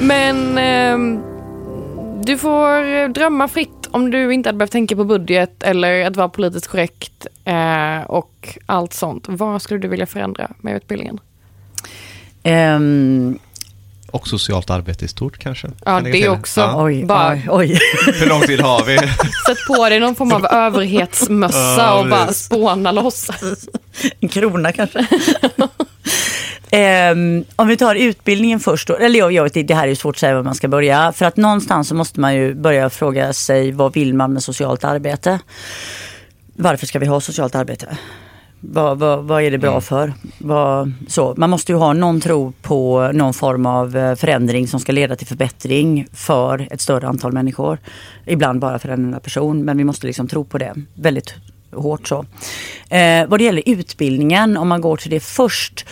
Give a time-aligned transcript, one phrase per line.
[0.00, 1.20] Men ehm,
[2.24, 6.28] du får drömma fritt om du inte hade behövt tänka på budget eller att vara
[6.28, 9.24] politiskt korrekt eh, och allt sånt.
[9.28, 11.20] Vad skulle du vilja förändra med utbildningen?
[12.42, 13.38] Ehm,
[14.10, 15.68] Och socialt arbete i stort kanske?
[15.84, 16.60] Ja, det till också.
[16.60, 16.82] Ja.
[16.84, 17.78] oj, Bara- oj, oj.
[18.20, 18.96] Hur lång tid har vi?
[19.46, 23.30] Sätt på dig någon form av överhetsmössa Ja, och bara spåna loss.
[24.20, 25.06] En krona kanske.
[26.70, 29.94] Ehm, om vi tar utbildningen först då, eller jag, jag vet inte, det här är
[29.94, 31.12] svårt att säga var man ska börja.
[31.12, 34.84] För att någonstans så måste man ju börja fråga sig vad vill man med socialt
[34.84, 35.40] arbete?
[36.56, 37.98] Varför ska vi ha socialt arbete?
[38.60, 40.12] Vad, vad, vad är det bra för?
[40.38, 44.80] Vad, så, man måste ju ha någon tro på någon form av eh, förändring som
[44.80, 47.78] ska leda till förbättring för ett större antal människor.
[48.26, 51.34] Ibland bara för en enda person, men vi måste liksom tro på det väldigt
[51.72, 52.24] hårt så.
[52.88, 55.86] Eh, vad det gäller utbildningen, om man går till det först,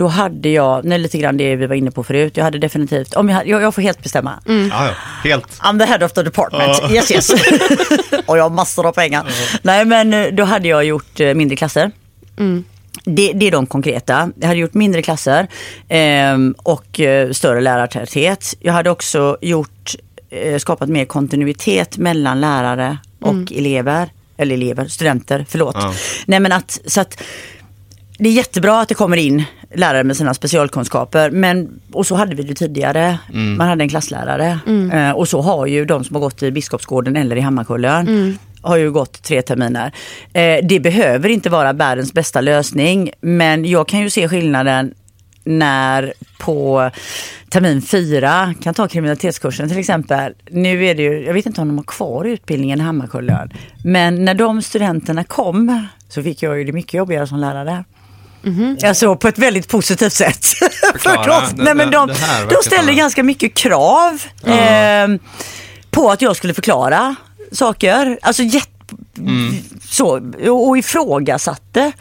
[0.00, 3.14] då hade jag, nej, lite grann det vi var inne på förut, jag hade definitivt,
[3.16, 4.38] om jag, hade- jag, jag får helt bestämma.
[4.46, 4.90] Ja, ja,
[5.24, 5.46] helt.
[5.60, 6.92] I'm the head of the department.
[6.92, 7.30] Yes, yes.
[8.26, 9.26] och jag har massor av pengar.
[9.62, 11.90] Nej, men eh, då hade jag gjort eh, mindre klasser.
[13.04, 14.30] Det, det är de konkreta.
[14.40, 15.46] Jag hade gjort mindre klasser
[15.88, 18.54] ehm, och eh, större lärartäthet.
[18.60, 19.94] Jag hade också gjort,
[20.30, 24.08] eh, skapat mer kontinuitet mellan lärare och elever.
[24.36, 25.74] Eller elever, studenter, förlåt.
[25.78, 25.94] Ja.
[26.26, 27.22] Nej men att, så att
[28.20, 31.30] det är jättebra att det kommer in lärare med sina specialkunskaper.
[31.30, 33.18] Men, och så hade vi det tidigare.
[33.32, 34.58] Man hade en klasslärare.
[34.92, 38.38] Eh, och så har ju de som har gått i Biskopsgården eller i Hammarkullen.
[38.62, 39.92] Har ju gått tre terminer.
[40.32, 43.10] Eh, det behöver inte vara världens bästa lösning.
[43.20, 44.94] Men jag kan ju se skillnaden
[45.44, 46.90] när på
[47.48, 50.34] termin fyra, kan ta kriminalitetskursen till exempel.
[50.50, 53.50] Nu är det ju, jag vet inte om de har kvar utbildningen i Hammarkullen.
[53.84, 57.84] Men när de studenterna kom så fick jag ju det mycket jobbigare som lärare.
[58.84, 60.44] Alltså på ett väldigt positivt sätt.
[60.92, 61.40] Förklara.
[61.46, 62.08] För nej, men de,
[62.50, 65.08] de ställde ganska mycket krav eh,
[65.90, 67.14] på att jag skulle förklara
[67.52, 68.18] saker.
[68.22, 68.68] Alltså jätte,
[69.90, 71.92] så, och ifrågasatte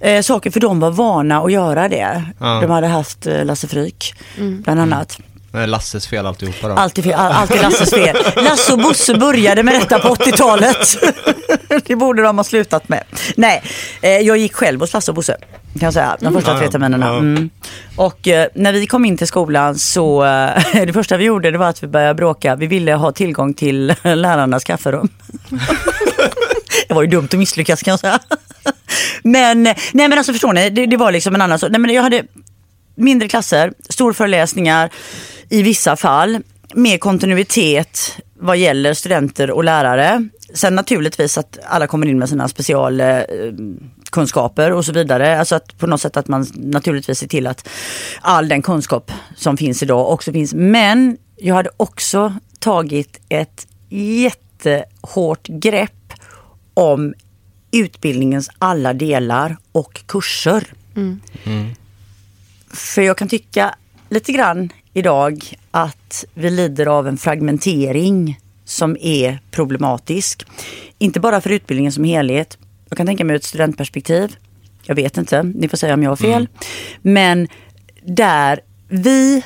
[0.00, 2.24] eh, saker för de var vana att göra det.
[2.38, 2.60] Ja.
[2.60, 5.18] De hade haft eh, Lasse Fryk bland annat.
[5.52, 6.74] Är Lasses fel alltihopa då.
[6.74, 8.16] Alltid, fel, all- alltid Lasses fel.
[8.36, 10.96] Lasse och Bosse började med detta på 80-talet.
[11.86, 13.04] Det borde de ha slutat med.
[13.36, 13.62] Nej,
[14.02, 15.36] eh, jag gick själv hos Lasse och Bosse.
[15.72, 17.08] Kan jag säga, de första Ja, tre terminerna.
[17.08, 17.50] Mm.
[17.96, 21.58] Och eh, när vi kom in till skolan så, eh, det första vi gjorde det
[21.58, 22.56] var att vi började bråka.
[22.56, 25.08] Vi ville ha tillgång till lärarnas kafferum.
[26.88, 28.18] Det var ju dumt att misslyckas kan jag säga.
[29.22, 31.70] Men, nej men alltså förstår ni, det, det var liksom en annan sak.
[31.70, 32.22] Nej men jag hade
[32.94, 34.90] mindre klasser, storföreläsningar
[35.50, 36.42] i vissa fall,
[36.74, 40.28] mer kontinuitet vad gäller studenter och lärare.
[40.54, 45.38] Sen naturligtvis att alla kommer in med sina specialkunskaper och så vidare.
[45.38, 47.68] Alltså att på något sätt att man naturligtvis ser till att
[48.20, 50.54] all den kunskap som finns idag också finns.
[50.54, 56.12] Men jag hade också tagit ett jättehårt grepp
[56.74, 57.14] om
[57.72, 60.66] utbildningens alla delar och kurser.
[62.70, 63.74] För jag kan tycka
[64.08, 70.46] lite grann idag att vi lider av en fragmentering som är problematisk.
[70.98, 72.58] Inte bara för utbildningen som helhet.
[72.88, 74.36] Jag kan tänka mig ur ett studentperspektiv.
[74.82, 76.48] Jag vet inte, ni får säga om jag har fel.
[77.02, 77.48] Men
[78.02, 79.42] där vi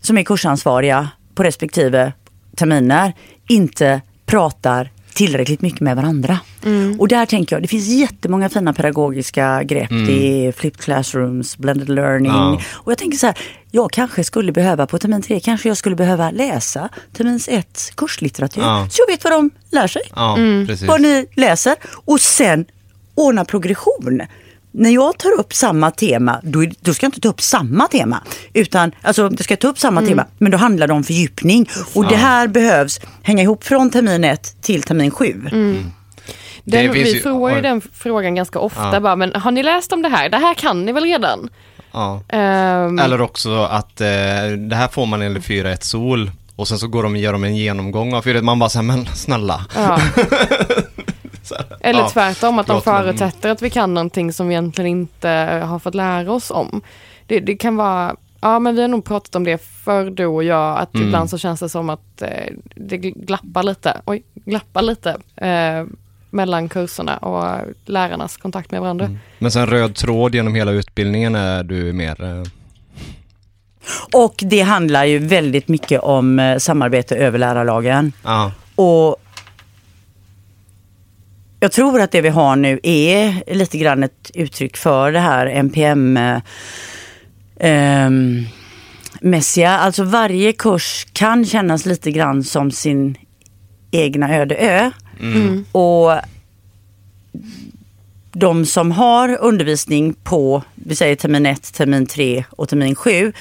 [0.00, 2.12] som är kursansvariga på respektive
[2.56, 3.12] terminer
[3.48, 6.38] inte pratar tillräckligt mycket med varandra.
[6.98, 9.90] Och där tänker jag, det finns jättemånga fina pedagogiska grepp.
[9.90, 12.32] Det är flipped classrooms, blended learning.
[12.32, 12.60] Ja.
[12.72, 13.38] Och jag tänker så här,
[13.74, 18.62] jag kanske skulle behöva på termin tre, kanske jag skulle behöva läsa termins ett kurslitteratur.
[18.62, 18.86] Ja.
[18.90, 20.36] Så jag vet vad de lär sig Ja,
[20.66, 20.88] precis.
[20.88, 21.74] vad ni läser
[22.04, 22.64] och sen
[23.14, 24.20] ordna progression.
[24.72, 28.22] När jag tar upp samma tema, då, då ska jag inte ta upp samma tema.
[28.52, 31.68] Utan, alltså, jag ska ta upp samma tema, men då handlar det om fördjupning.
[31.94, 35.32] Och det här behövs hänga ihop från termin ett till termin sju.
[36.64, 38.90] Den, Det finns vi ju- får ju den frågan ganska ofta.
[38.92, 39.00] Ja.
[39.00, 40.28] Bara, men har ni läst om det här?
[40.28, 41.48] Det här kan ni väl redan?
[41.94, 42.20] Ja.
[42.28, 44.06] Ehm, Eller också att eh,
[44.58, 47.44] det här får man enligt 4.1 sol och sen så går de och gör de
[47.44, 48.42] en genomgång av 4.1.
[48.42, 49.66] Man bara säger men snälla.
[49.74, 49.98] ja.
[51.42, 52.08] Så här, Eller ja.
[52.08, 55.28] tvärtom, att de Förlåt, men- förutsätter att vi kan någonting som vi egentligen inte
[55.66, 56.80] har fått lära oss om.
[57.26, 60.44] Det, det kan vara, ja men vi har nog pratat om det förr du och
[60.44, 61.06] jag, att Mm.
[61.06, 65.84] ibland så känns det som att eh, det glappar lite, oj, glappar lite eh,
[66.34, 69.04] mellan kurserna och lärarnas kontakt med varandra.
[69.04, 69.18] Mm.
[69.38, 72.24] Men sen röd tråd genom hela utbildningen är du mer...
[72.24, 72.42] Eh,
[74.12, 78.12] Och det handlar ju väldigt mycket om eh, samarbete över lärarlagen.
[78.24, 78.52] ja.
[78.76, 79.16] Och
[81.60, 85.46] jag tror att det vi har nu är lite grann ett uttryck för det här
[85.46, 86.38] NPM eh,
[87.60, 88.46] ehm,
[89.24, 89.70] slumpmässiga.
[89.78, 93.16] Alltså varje kurs kan kännas lite grann som sin
[93.90, 94.90] egna öde ö.
[95.20, 95.64] Mm.
[95.72, 96.12] Och
[98.32, 103.32] de som har undervisning på, vi säger termin 1, termin 3 och termin 7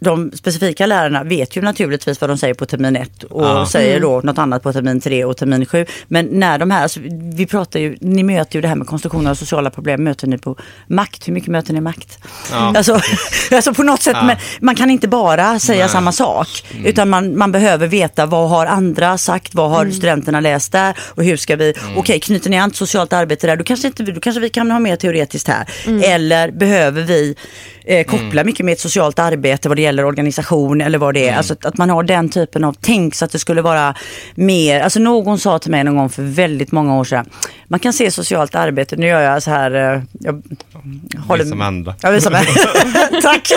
[0.00, 3.66] de specifika lärarna vet ju naturligtvis vad de säger på termin 1 och Ja.
[3.66, 5.86] säger då något annat på termin 3 och termin 7.
[6.08, 7.00] Men när de här, alltså,
[7.34, 10.38] vi pratar ju, ni möter ju det här med konstruktioner och sociala problem, möter ni
[10.38, 10.56] på
[10.86, 11.28] makt?
[11.28, 12.18] Hur mycket möter ni makt?
[12.52, 12.72] Ja.
[12.76, 13.00] Alltså,
[13.52, 14.24] alltså på något sätt, Ja.
[14.26, 15.88] men man kan inte bara säga Nej.
[15.88, 16.48] samma sak.
[16.84, 21.24] Utan man, man behöver veta vad har andra sagt, vad har studenterna läst där och
[21.24, 24.20] hur ska vi, okej knyter ni an till socialt arbete där, då kanske, inte, då
[24.20, 25.66] kanske vi kan ha mer teoretiskt här.
[26.04, 27.36] Eller behöver vi
[27.84, 31.36] eh, koppla mycket med ett socialt arbete vad det gäller organisation eller vad det är.
[31.36, 33.94] Alltså att, att man har den typen av tänk så att det skulle vara
[34.34, 37.26] mer, alltså någon sa till mig någon gång för väldigt många år sedan,
[37.68, 40.42] man kan se socialt arbete, nu gör jag så här, eh, jag
[41.26, 41.94] håller med andra.
[42.02, 42.22] Ja, med.
[43.22, 43.52] Tack.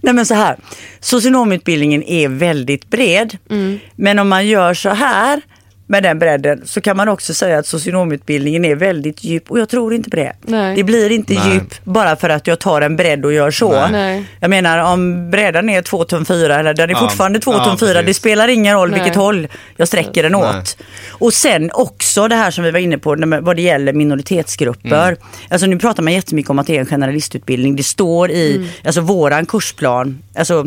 [0.00, 0.56] Nej men så här,
[1.00, 3.38] socionomutbildningen är väldigt bred.
[3.96, 5.42] Men om man gör så här
[5.86, 9.68] med den bredden så kan man också säga att socionomutbildningen är väldigt djup och jag
[9.68, 10.32] tror inte på det.
[10.42, 10.76] Nej.
[10.76, 11.52] Det blir inte Nej.
[11.54, 13.86] djup bara för att jag tar en bredd och gör så.
[13.88, 14.24] Nej.
[14.40, 17.00] Jag menar om bredden är 2 tum 4 eller den är Ja.
[17.00, 19.00] fortfarande 2 Ja, tum 4, det spelar ingen roll Nej.
[19.00, 20.40] vilket håll jag sträcker den Nej.
[20.58, 20.76] åt.
[21.10, 25.06] Och sen också det här som vi var inne på vad det gäller minoritetsgrupper.
[25.08, 25.16] Mm.
[25.50, 27.76] Alltså nu pratar man jättemycket om att det är en generalistutbildning.
[27.76, 28.68] Det står i Mm.
[28.84, 30.66] alltså våran kursplan, alltså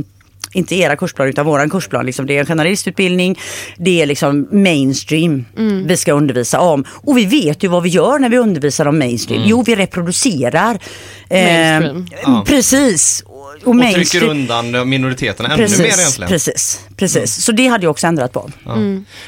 [0.53, 2.05] inte era kursplan utan våran kursplan.
[2.05, 2.25] Liksom.
[2.25, 3.39] Det är en generalistutbildning,
[3.77, 5.87] det är liksom mainstream Mm.
[5.87, 6.85] vi ska undervisa om.
[6.89, 9.43] Och vi vet ju vad vi gör när vi undervisar om mainstream.
[9.45, 10.79] Jo, vi reproducerar.
[11.29, 12.07] eh, Mainstream.
[12.23, 12.43] Ja.
[12.47, 13.23] Precis.
[13.25, 16.29] Och, och trycker undan minoriteterna ännu precis, mer egentligen.
[16.29, 17.35] Precis, precis.
[17.43, 18.51] Så det hade jag också ändrat på.
[18.65, 18.75] Ja.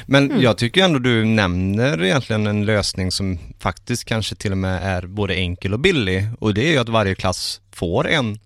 [0.06, 4.80] Men jag tycker ändå du nämner egentligen en lösning som faktiskt kanske till och med
[4.84, 6.28] är både enkel och billig.
[6.40, 8.40] Och det är ju att varje klass får en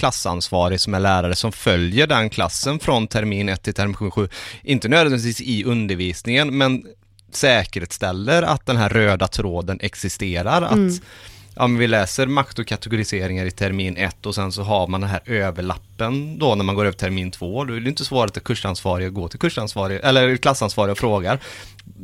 [0.00, 4.28] klassansvarig som är lärare som följer den klassen från termin 1 till termin 7.
[4.62, 6.86] Inte nödvändigtvis i undervisningen men
[7.32, 10.62] säkerställer att den här röda tråden existerar.
[10.62, 11.02] Att
[11.54, 15.00] ja, men vi läser makt och kategoriseringar i termin 1 och sen så har man
[15.00, 17.64] den här överlappen då när man går över termin 2.
[17.64, 21.38] Då är det inte svårt att kursansvarig går till kursansvarig eller klassansvarig och frågar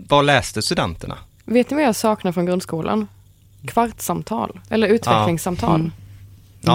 [0.09, 1.19] vad läste studenterna?
[1.45, 3.09] Vet ni vad jag saknar från grundskolan?
[3.67, 5.91] Kvartssamtal eller utvecklingssamtal.
[5.97, 6.06] Ja,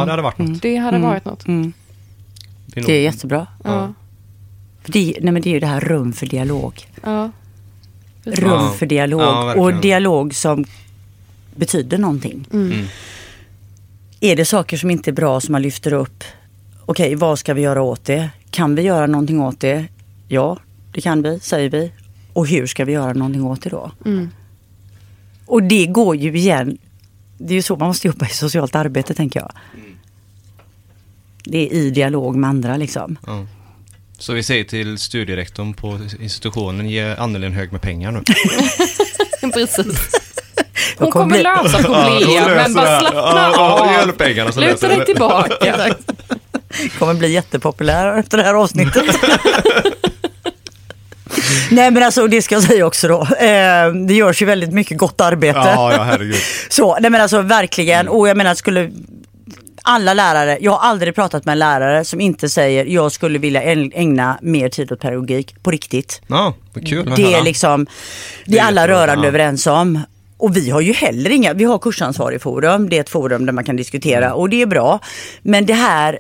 [0.06, 0.62] det hade varit något.
[0.62, 1.48] Det hade varit något.
[1.48, 1.74] Mm.
[2.66, 3.48] Det är Det är nog- jättebra.
[3.64, 3.94] Ja.
[4.84, 6.88] För det, nej men det är ju det här rum för dialog.
[7.04, 7.32] Ja.
[8.24, 8.74] Rum Ja.
[8.78, 10.66] för dialog Ja, och dialog som
[11.56, 12.48] betyder någonting.
[12.54, 12.86] Mm.
[14.20, 16.24] Är det saker som inte är bra som man lyfter upp?
[16.86, 18.30] Okej, vad ska vi göra åt det?
[18.50, 19.86] Kan vi göra någonting åt det?
[20.28, 20.58] Ja,
[20.92, 21.92] det kan vi, säger vi.
[22.34, 23.92] Och hur ska vi göra någonting åt det då?
[24.06, 24.30] Mm.
[25.46, 26.78] Och det går ju igen.
[27.48, 29.52] Det är ju så man måste jobba i socialt arbete tänker jag.
[31.44, 33.18] Det är i dialog med andra liksom.
[33.26, 33.46] Ja.
[34.18, 38.24] Så vi säger till studierektorn på institutionen, ge Anneli en hög med pengar nu.
[39.52, 39.78] Precis.
[40.98, 44.12] Hon kommer kommer bli- lösa problem, men bara slappna av.
[44.12, 45.96] pengarna Luta dig tillbaka.
[47.00, 49.06] kommer bli jättepopulär efter det här avsnittet.
[51.72, 53.22] Nej men alltså det ska jag säga också då.
[53.22, 55.60] Eh, det görs ju väldigt mycket gott arbete.
[55.60, 56.36] Ja, ja herregud.
[56.70, 58.08] Så, nej men alltså verkligen.
[58.08, 58.92] Och jag menar skulle
[59.84, 63.62] alla lärare, jag har aldrig pratat med en lärare som inte säger jag skulle vilja
[63.64, 66.22] äg- ägna mer tid åt pedagogik på riktigt.
[66.28, 67.42] Ja, vad kul att Det är höra.
[67.42, 67.88] liksom,
[68.46, 69.28] det är alla rörande ja.
[69.28, 70.00] överens om.
[70.38, 73.54] Och vi har ju heller inga, vi har kursansvarig forum, det är ett forum där
[73.54, 74.38] man kan diskutera Mm.
[74.38, 75.00] och det är bra.
[75.42, 76.20] Men det här,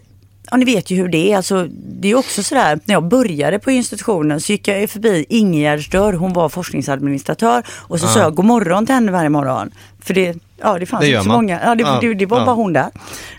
[0.51, 3.59] ja ni vet ju hur det är, alltså, det är också sådär, när jag började
[3.59, 8.09] på institutionen så gick jag förbi Ingegärds dörr, hon var forskningsadministratör och så Ja.
[8.09, 9.71] sa jag god morgon till henne varje morgon.
[10.03, 11.35] För det, ja, det fanns Det inte så man.
[11.37, 12.45] många, ja, det, Ja, det, det var ja.
[12.45, 12.89] bara hon där.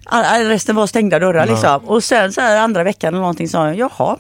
[0.04, 1.81] All, all, resten var stängda dörrar liksom.
[1.85, 4.16] Och sen så här andra veckan eller någonting sa jag, jaha,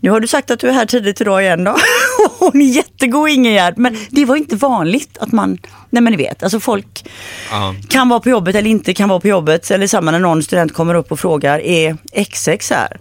[0.00, 1.74] nu har du sagt att du är här tidigt idag igen då.
[2.38, 3.78] Hon är jättegod Ingegärd.
[3.78, 5.58] Men det var inte vanligt att man,
[5.90, 7.04] nej men ni vet, alltså folk
[7.50, 7.74] Ja.
[7.88, 9.70] kan vara på jobbet eller inte kan vara på jobbet.
[9.70, 11.96] Eller samma när någon student kommer upp och frågar, är
[12.30, 13.00] XX här?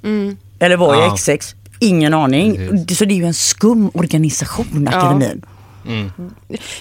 [0.60, 1.16] Eller vad är.
[1.18, 1.56] XX?
[1.80, 2.56] Ingen aning.
[2.70, 2.98] Precis.
[2.98, 5.46] Så det är ju en skum organisation, akademin.
[5.88, 6.12] Mm.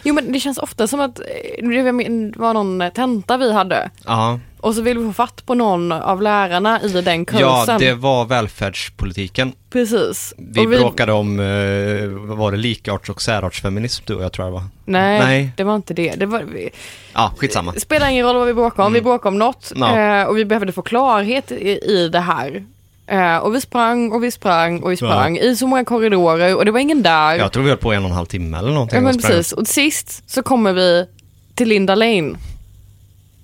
[0.02, 3.90] Jo men det känns ofta som att eh, det var någon tenta vi hade.
[4.04, 4.38] Ja.
[4.62, 7.40] Och så vill vi få fatt på någon av lärarna i den kursen.
[7.68, 9.52] ja, det var välfärdspolitiken.
[9.70, 10.34] Precis.
[10.36, 14.46] Vi, Och bråkade om, eh, vad var det, likarts och särartsfeminism du och jag tror
[14.46, 14.64] jag var.
[14.84, 15.52] Nej, Nej.
[15.56, 16.14] det var inte det.
[16.16, 16.70] Det var, vi,
[17.12, 17.72] Ja, skitsamma.
[17.72, 18.92] spelar ingen roll vad vi bråkade om.
[18.92, 19.72] Vi bråkade om något.
[19.76, 20.00] Mm.
[20.00, 20.20] Ja.
[20.20, 22.64] Eh, och vi behövde få klarhet i, i det här.
[23.06, 26.64] Eh, och vi sprang och vi sprang och vi sprang i så många korridorer och
[26.64, 27.34] det var ingen där.
[27.34, 28.96] Jag tror vi höll på en och en halv timme eller någonting.
[28.96, 29.52] Ja, men och precis.
[29.52, 31.06] Och sist så kommer vi
[31.54, 32.34] till Linda Lane.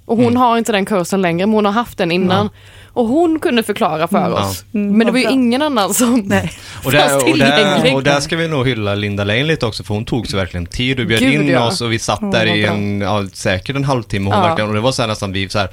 [0.07, 2.51] Och hon har inte den kursen längre, men hon har haft den innan.
[2.93, 4.65] Och hon kunde förklara för oss.
[4.75, 6.53] Mm, Men det var ju ingen annan som Nej.
[6.85, 9.95] Och där, och, där, och där ska vi nog hylla Linda Lane lite också för
[9.95, 11.67] hon tog sig verkligen tid och bjöd Gud, in ja.
[11.67, 14.47] oss och vi satt Åh, där i en, ja, säkert en halvtimme hon Ja.
[14.49, 15.69] verkligen, och det var så här nästan vi så här,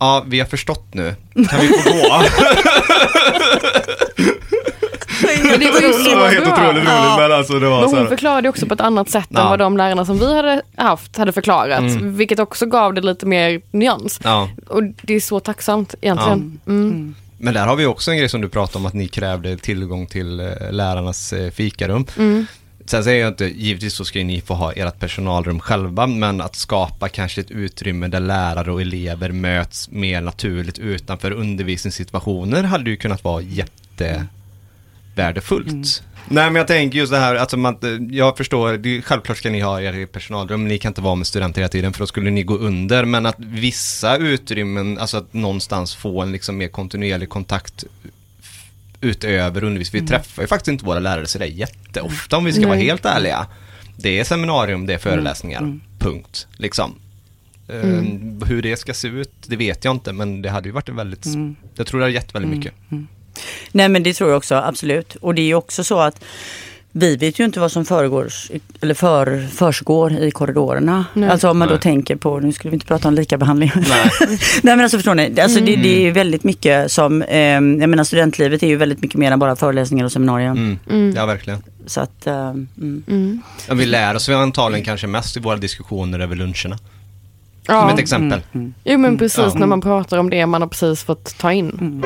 [0.00, 1.14] ja vi har förstått nu,
[1.50, 2.22] kan vi få gå?
[5.44, 6.52] Men det var ju så det var helt bra.
[6.54, 7.16] otroligt roligt Ja.
[7.20, 9.40] men alltså det var Men så hon här, förklarade också på ett annat sätt Ja.
[9.42, 11.78] än vad de lärarna som vi hade haft hade förklarat.
[11.80, 12.16] Mm.
[12.16, 14.20] Vilket också gav det lite mer nyans.
[14.24, 14.48] ja.
[14.68, 16.60] Och det är så tacksamt egentligen.
[16.66, 17.14] Mm.
[17.38, 20.06] Men där har vi också en grej som du pratade om att ni krävde tillgång
[20.06, 22.06] till eh, lärarnas eh, fikarum.
[22.18, 22.46] Mm.
[22.86, 26.56] Sen säger jag inte, givetvis så ska ni få ha ert personalrum själva, men att
[26.56, 32.96] skapa kanske ett utrymme där lärare och elever möts mer naturligt utanför undervisningssituationer hade ju
[32.96, 33.42] kunnat vara
[35.12, 36.02] jättevärdefullt.
[36.28, 37.78] Nej men jag tänker just det här, alltså man,
[38.10, 41.26] jag förstår, det, självklart ska ni ha er personalrum, men ni kan inte vara med
[41.26, 45.32] studenter hela tiden för då skulle ni gå under, men att vissa utrymmen, alltså att
[45.32, 47.84] någonstans få en liksom mer kontinuerlig kontakt
[49.00, 50.02] utöver undervisning.
[50.02, 52.76] Vi träffar ju faktiskt inte våra lärare så det är jätteofta om vi ska vara
[52.76, 52.86] Nej.
[52.86, 53.46] helt ärliga.
[53.96, 56.46] Det är seminarium, det är föreläsningar, punkt.
[56.56, 56.94] Liksom.
[57.68, 57.82] Eh,
[58.48, 60.96] Hur det ska se ut, det vet jag inte, men det hade ju varit en
[60.96, 61.26] väldigt,
[61.74, 62.74] jag tror det har gett väldigt mycket.
[63.72, 65.16] Nej men det tror jag också, absolut.
[65.16, 66.24] Och det är ju också så att
[66.94, 68.28] vi vet ju inte vad som föregår,
[68.80, 71.04] eller för, försiggår i korridorerna.
[71.14, 71.28] Nej.
[71.30, 71.82] Alltså om man då Nej.
[71.82, 73.72] tänker på, nu skulle vi inte prata om likabehandling.
[73.76, 74.10] Nej.
[74.62, 75.82] Nej men alltså förstår ni, alltså det, Mm.
[75.82, 79.32] det är ju väldigt mycket som, eh, jag menar studentlivet är ju väldigt mycket mer
[79.32, 80.50] än bara föreläsningar och seminarier.
[80.50, 80.78] Mm.
[80.90, 81.12] Mm.
[81.16, 81.62] Ja, verkligen.
[81.86, 82.68] Så att, eh, mm.
[83.08, 83.42] Mm.
[83.68, 86.76] Ja, vi lär oss väl antagligen kanske mest i våra diskussioner över luncherna.
[87.66, 87.92] Som Ja.
[87.92, 88.40] ett exempel.
[88.54, 88.74] Mm.
[88.84, 92.02] Jo men precis när man pratar om det man har precis fått ta in.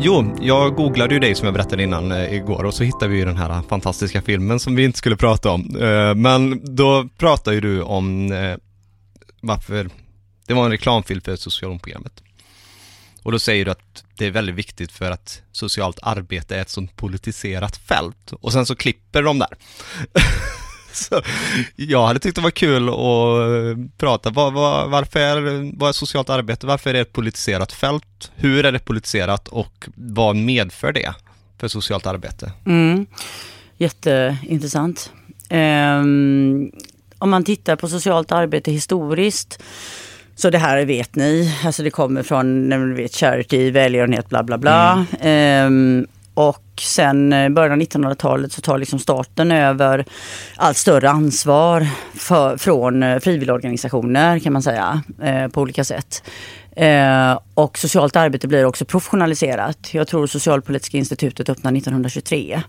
[0.00, 3.18] Jo, jag googlade ju dig som jag berättade innan eh, igår och så hittade vi
[3.18, 5.76] ju den här fantastiska filmen som vi inte skulle prata om.
[5.76, 8.56] Eh, men då pratade ju du om eh,
[9.40, 9.90] varför
[10.46, 12.22] det var en reklamfilm för socialprogrammet.
[13.22, 16.70] Och då säger du att det är väldigt viktigt för att socialt arbete är ett
[16.70, 18.32] sånt politiserat fält.
[18.40, 19.50] Och sen så klipper de där.
[20.98, 21.22] så
[21.76, 24.30] jag hade tyckt det var kul att eh, prata.
[24.30, 26.66] Vad, vad, varför är, vad är socialt arbete?
[26.66, 28.30] Varför är det ett politiserat fält?
[28.36, 31.14] Hur är det politiserat och vad medför det
[31.58, 32.52] för socialt arbete?
[32.66, 33.06] Mm.
[33.76, 35.12] Jätteintressant.
[35.48, 36.70] Ehm,
[37.18, 39.62] om man tittar på socialt arbete historiskt
[40.34, 45.06] så det här vet ni, alltså det kommer från vet, charity, välgörenhet, bla bla bla.
[45.20, 50.04] Ehm, och sen eh, början av 1900-talet så tar liksom staten över
[50.56, 56.22] allt större ansvar för, från eh, frivilligorganisationer kan man säga eh, på olika sätt.
[56.78, 59.94] Eh, och socialt arbete blir också professionaliserat.
[59.94, 62.62] Jag tror Socialpolitiska institutet öppnade 1923.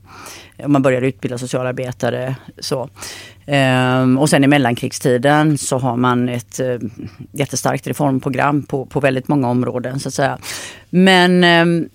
[0.63, 2.35] Och Man började utbilda socialarbetare.
[2.59, 2.89] Så.
[3.45, 6.77] Eh, och sen i mellankrigstiden så har man ett eh,
[7.31, 10.37] jättestarkt reformprogram på, på väldigt många områden så att säga.
[10.89, 11.89] Men eh,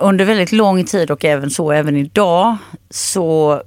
[0.00, 2.56] under väldigt lång tid och även så även idag
[2.90, 3.62] så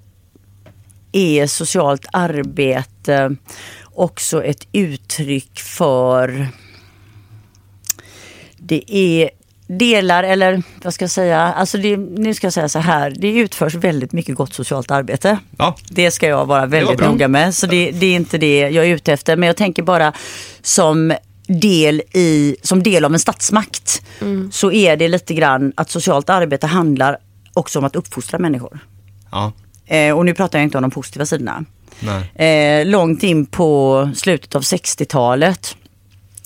[1.12, 3.36] är socialt arbete
[3.84, 6.48] också ett uttryck för
[8.58, 9.30] det är
[9.68, 13.28] delar eller vad ska jag säga, alltså det, nu ska jag säga så här, det
[13.28, 15.38] utförs väldigt mycket gott socialt arbete.
[15.58, 17.56] Ja, Det ska jag vara väldigt noga med.
[17.56, 19.36] Så det, det är inte det jag är ute efter.
[19.36, 20.14] Men jag tänker bara
[20.62, 21.14] som
[21.48, 24.02] del, i, som del av en statsmakt
[24.52, 27.18] så är det lite grann att socialt arbete handlar
[27.54, 28.80] också om att uppfostra människor.
[29.32, 29.52] ja,
[29.88, 31.66] Eh, och nu pratar jag inte om de positiva sidorna.
[32.36, 35.76] Eh, långt in på slutet av 60-talet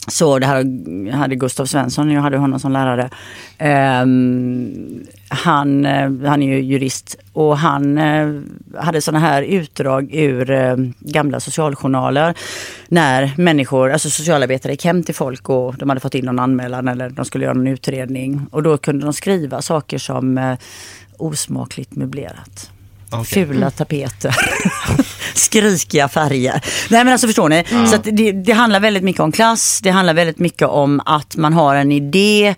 [0.08, 3.10] så det här hade Gustav Svensson, jag hade honom som lärare.
[3.58, 8.42] Ehm, han, eh, han är ju jurist och han eh,
[8.78, 12.34] hade sådana här utdrag ur eh, gamla socialjournaler.
[12.88, 16.88] När människor, alltså socialarbetare gick hem till folk och de hade fått in någon anmälan
[16.88, 18.48] eller de skulle göra någon utredning.
[18.52, 20.58] Och då kunde de skriva saker som eh,
[21.18, 22.72] osmakligt möblerat.
[23.12, 23.46] Okej.
[23.46, 24.36] Fula tapeter.
[25.40, 26.62] Skrikiga färger.
[26.90, 27.64] Nej men alltså förstår ni?
[27.90, 29.80] Så att det, det handlar väldigt mycket om klass.
[29.84, 32.56] Det handlar väldigt mycket om att man har en idé.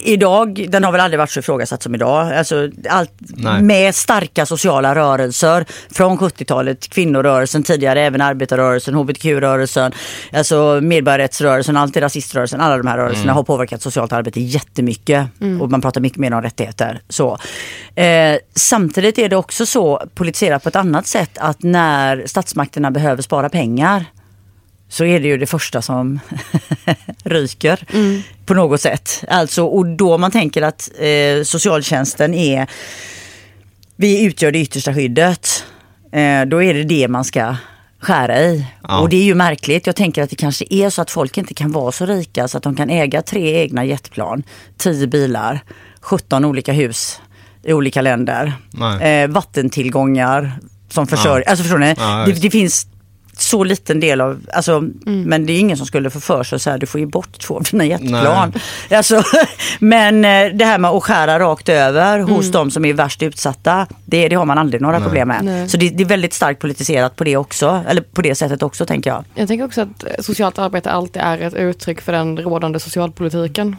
[0.00, 2.32] idag, den har väl aldrig varit så ifrågasatt som idag.
[2.32, 3.62] Alltså, allt Nej.
[3.62, 9.92] med starka sociala rörelser från 70-talet, kvinnorörelsen, tidigare även arbetarrörelsen, hbtq-rörelsen,
[10.32, 15.26] alltså medborgarrättsrörelsen, antirasiströrelsen, alla de här rörelserna har påverkat socialt arbete jättemycket.
[15.60, 17.00] Och man pratar mycket mer om rättigheter.
[17.08, 17.38] Så.
[17.94, 23.22] Eh, samtidigt är det också så politiserat på ett annat sätt att när statsmakterna behöver
[23.22, 24.04] spara pengar
[24.92, 26.20] så är det ju det första som
[27.24, 27.84] ryker
[28.46, 29.24] på något sätt.
[29.28, 32.66] Alltså, och då man tänker att eh, socialtjänsten är,
[33.96, 35.64] vi utgör det yttersta skyddet,
[36.12, 37.56] eh, då är det det man ska
[38.00, 38.66] skära i.
[38.88, 39.00] Ja.
[39.00, 39.86] Och det är ju märkligt.
[39.86, 42.56] Jag tänker att det kanske är så att folk inte kan vara så rika så
[42.58, 44.42] att de kan äga tre egna jetplan,
[44.76, 45.60] tio bilar,
[46.00, 47.20] 17 olika hus
[47.64, 48.52] i olika länder.
[49.00, 50.52] Eh, vattentillgångar
[50.88, 51.50] som försörjer, Ja.
[51.50, 51.94] alltså förstår ni?
[51.98, 52.86] Ja, det, det finns
[53.36, 56.70] så liten del av, alltså, men det är ingen som skulle få för sig så
[56.70, 58.52] här, du får ju bort två av dina jetplan.
[58.90, 59.22] Alltså,
[59.78, 63.86] men eh, det här med att skära rakt över hos de som är värst utsatta,
[64.04, 65.06] det, det har man aldrig några Nej.
[65.06, 65.44] problem med.
[65.44, 65.68] Nej.
[65.68, 68.86] Så det, det är väldigt starkt politiserat på det också, eller på det sättet också
[68.86, 69.24] tänker jag.
[69.34, 73.76] Jag tänker också att eh, socialt arbete alltid är ett uttryck för den rådande socialpolitiken.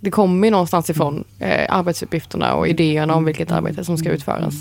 [0.00, 4.54] Det kommer ju någonstans ifrån eh, arbetsuppgifterna och idéerna om vilket arbete som ska utföras.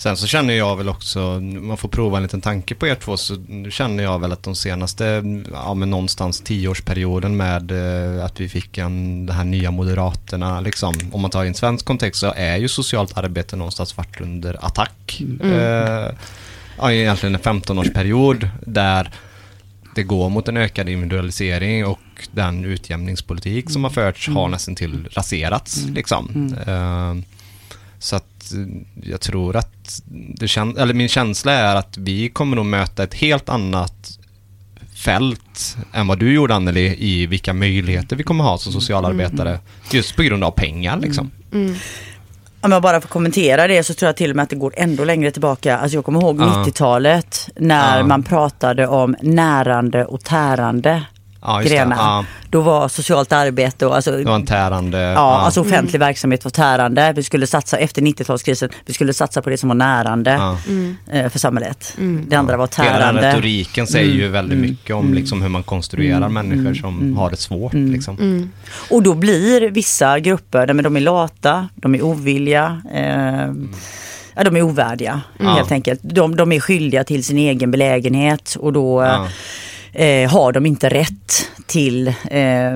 [0.00, 3.16] Sen så känner jag väl också, man får prova en liten tanke på er två,
[3.16, 3.36] så
[3.70, 5.04] känner jag väl att de senaste,
[5.52, 10.94] ja men någonstans tioårsperioden med eh, att vi fick en, de här nya Moderaterna, liksom,
[11.12, 14.66] om man tar i en svensk kontext så är ju socialt arbete någonstans varit under
[14.66, 15.22] attack.
[15.42, 16.14] Eh,
[16.78, 19.10] ja, egentligen en 15-årsperiod där
[19.94, 22.00] det går mot en ökad individualisering och
[22.32, 25.84] den utjämningspolitik som har förts har nästan till raserats.
[25.86, 26.54] Liksom.
[26.66, 27.14] Eh,
[27.98, 28.29] så att
[29.02, 33.14] jag tror att det kän- eller min känsla är att vi kommer nog möta ett
[33.14, 34.18] helt annat
[34.94, 39.58] fält än vad du gjorde Anneli i vilka möjligheter vi kommer ha som socialarbetare
[39.92, 41.30] just på grund av pengar liksom.
[42.62, 44.74] Om jag bara får kommentera det så tror jag till och med att det går
[44.76, 45.78] ändå längre tillbaka.
[45.78, 46.44] Alltså jag kommer ihåg Ja.
[46.66, 48.06] 90-talet när Ja.
[48.06, 51.02] man pratade om närande och tärande
[51.42, 51.76] Ja, just det.
[51.76, 51.96] grenar.
[51.96, 54.98] Ja, Då var socialt arbete och alltså, det var en tärande...
[54.98, 57.12] Ja, alltså offentlig verksamhet var tärande.
[57.16, 60.56] Vi skulle satsa efter 90-talskrisen, vi skulle satsa på det som var närande Ja.
[61.12, 61.94] eh, för samhället.
[62.28, 63.28] Det andra var Hela den tärande.
[63.32, 67.74] retoriken säger ju väldigt mycket om liksom hur man konstruerar människor som har det svårt.
[67.74, 68.50] Liksom.
[68.90, 73.52] Och då blir vissa grupper, nej, men de är lata, de är ovilliga, eh,
[74.36, 75.48] ja, de är ovärdiga Ja.
[75.54, 76.00] helt enkelt.
[76.02, 79.28] De, de är skyldiga till sin egen belägenhet och då Ja.
[79.92, 82.72] Eh, har de inte rätt till eh,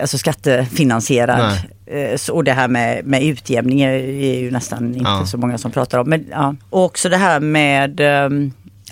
[0.00, 1.52] alltså skattefinansierad.
[1.86, 5.26] Eh, och det här med, med utjämning är, är ju nästan inte Ja.
[5.26, 6.08] så många som pratar om.
[6.08, 6.54] Men, ja.
[6.70, 8.28] Och också det här med, eh,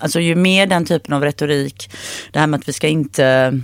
[0.00, 1.90] alltså ju mer den typen av retorik,
[2.32, 3.60] det här med att vi ska inte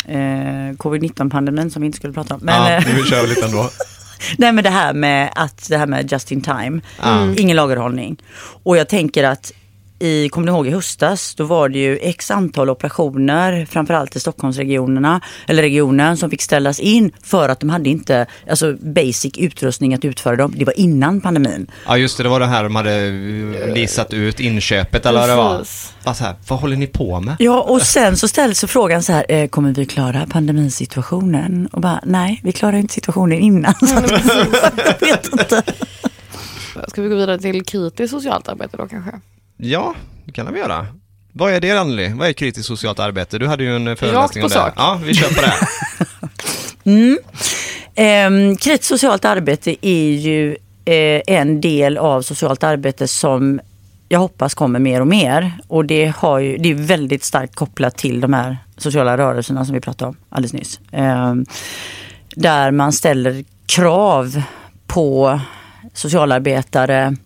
[0.04, 2.40] eh, covid-19-pandemin som vi inte skulle prata om.
[2.42, 3.70] Men, ja, eh, nu kör vi lite ändå.
[4.38, 7.34] nej men det här med att det här med just in time, Ja.
[7.36, 8.16] ingen lagerhållning.
[8.62, 9.52] Och jag tänker att
[9.98, 14.20] i, kommer ni ihåg i höstas, då var det ju x antal operationer, framförallt i
[14.20, 19.94] Stockholmsregionerna, eller regionen, som fick ställas in för att de hade inte alltså basic utrustning
[19.94, 20.54] att utföra dem.
[20.56, 21.70] Det var innan pandemin.
[21.86, 25.28] Ja just det, det var det här de hade eh, lisat ut inköpet eller vad
[25.28, 25.66] det var.
[26.04, 27.36] Bara så här, vad håller ni på med?
[27.38, 31.68] Ja, och sen så ställs så frågan så här, eh, kommer vi klara pandemisituationen?
[31.72, 33.74] Och bara, nej, vi klarar inte situationen innan.
[33.80, 33.94] Så
[34.76, 35.62] jag vet inte.
[36.88, 39.20] Ska vi gå vidare till kritiskt socialt arbete då kanske?
[39.56, 40.86] Ja, det kan vi göra.
[41.32, 42.12] Vad är det Anneli?
[42.14, 43.38] Vad är kritiskt socialt arbete?
[43.38, 44.54] Du hade ju en föreläsning om det.
[44.54, 44.72] sak.
[44.76, 45.54] Ja, vi kör på det.
[47.98, 53.60] Eh, kritiskt socialt arbete är ju eh, en del av socialt arbete som
[54.08, 55.52] jag hoppas kommer mer och mer.
[55.68, 59.74] Och det, har ju, det är väldigt starkt kopplat till de här sociala rörelserna som
[59.74, 60.80] vi pratade om alldeles nyss.
[60.92, 61.34] Eh,
[62.34, 64.42] där man ställer krav
[64.86, 65.40] på
[65.94, 67.16] socialarbetare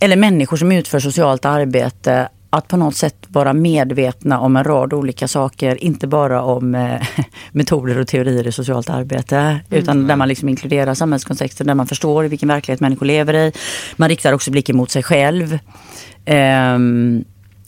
[0.00, 4.92] eller människor som utför socialt arbete att på något sätt vara medvetna om en rad
[4.92, 5.84] olika saker.
[5.84, 7.02] Inte bara om eh,
[7.52, 9.60] metoder och teorier i socialt arbete.
[9.70, 13.52] Utan där man liksom inkluderar samhällskontexten, där man förstår vilken verklighet människor lever i.
[13.96, 15.58] Man riktar också blicken mot sig själv.
[16.24, 17.24] Ehm,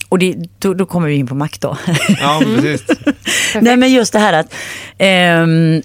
[0.08, 1.76] och det, då, då kommer vi in på makt då.
[2.20, 2.86] Ja, precis.
[3.60, 4.54] Nej men just det här att
[4.98, 5.82] ehm,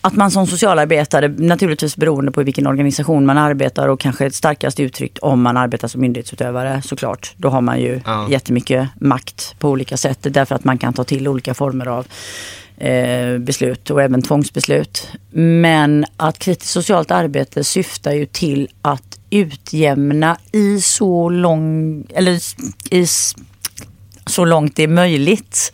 [0.00, 4.80] att man som socialarbetare, naturligtvis beroende på i vilken organisation man arbetar och kanske starkast
[4.80, 7.32] uttryckt om man arbetar som myndighetsutövare såklart.
[7.36, 8.26] Då har man ju Ja.
[8.30, 12.06] jättemycket makt på olika sätt därför att man kan ta till olika former av
[12.76, 15.08] eh, beslut och även tvångsbeslut.
[15.32, 22.38] Men att kritiskt socialt arbete syftar ju till att utjämna i så lång, eller
[22.90, 23.06] i
[24.26, 25.72] så långt det är möjligt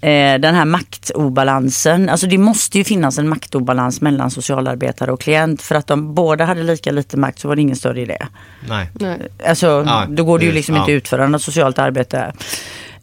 [0.00, 2.08] eh, den här maktobalansen.
[2.08, 5.62] Alltså det måste ju finnas en maktobalans mellan socialarbetare och klient.
[5.62, 8.18] För att om båda hade lika lite makt så var det ingen större idé.
[8.68, 8.90] Nej.
[8.94, 9.28] Nej.
[9.48, 10.80] Alltså, Ja, då går det ju liksom Ja.
[10.80, 12.32] inte att utföra något socialt arbete.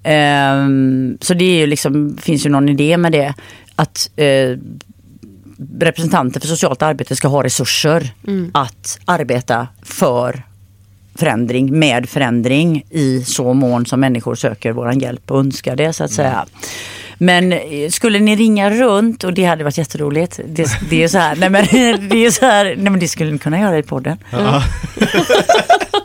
[0.04, 3.34] Ehm, så det är ju liksom, finns ju någon idé med det.
[3.76, 4.58] Att eh,
[5.80, 8.14] representanter för socialt arbete ska ha resurser
[8.54, 10.44] att arbeta för
[11.16, 16.04] förändring, med förändring i så mån som människor söker våran hjälp och önskar det så
[16.04, 16.46] att säga.
[17.18, 20.40] Men eh, skulle ni ringa runt och det hade varit jätteroligt.
[20.48, 21.66] Det, det är så här, nej men
[22.10, 24.18] det är så här, nej men det skulle ni kunna göra i podden.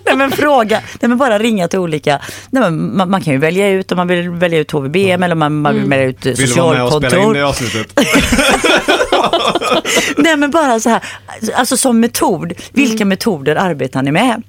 [0.06, 2.20] nej men fråga, nej men bara ringa till olika,
[2.50, 5.32] nej men man, man kan ju välja ut om man vill välja ut HVBM eller
[5.32, 7.34] om man, man vill välja ut eh, Vill du vara med och spela in socialkontor.
[7.34, 7.98] det avsnittet?
[10.16, 11.02] Nej men bara så här,
[11.54, 14.42] alltså som metod, vilka metoder arbetar ni med?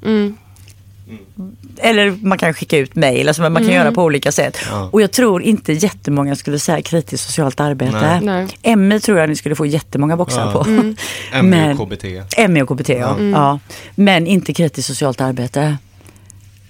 [1.78, 4.58] Eller man kan skicka ut mejl, alltså man kan göra på olika sätt.
[4.69, 4.89] Ja.
[4.93, 8.19] Och jag tror inte jättemånga skulle säga kritiskt socialt arbete.
[8.21, 8.47] Nej.
[8.63, 8.76] Nej.
[8.76, 10.52] MI tror jag ni skulle få jättemånga boxar Ja.
[10.63, 10.69] på.
[11.43, 12.04] Men- och KBT.
[12.50, 13.19] MI och KBT ja.
[13.19, 13.60] ja.
[13.95, 15.78] Men inte kritiskt socialt arbete.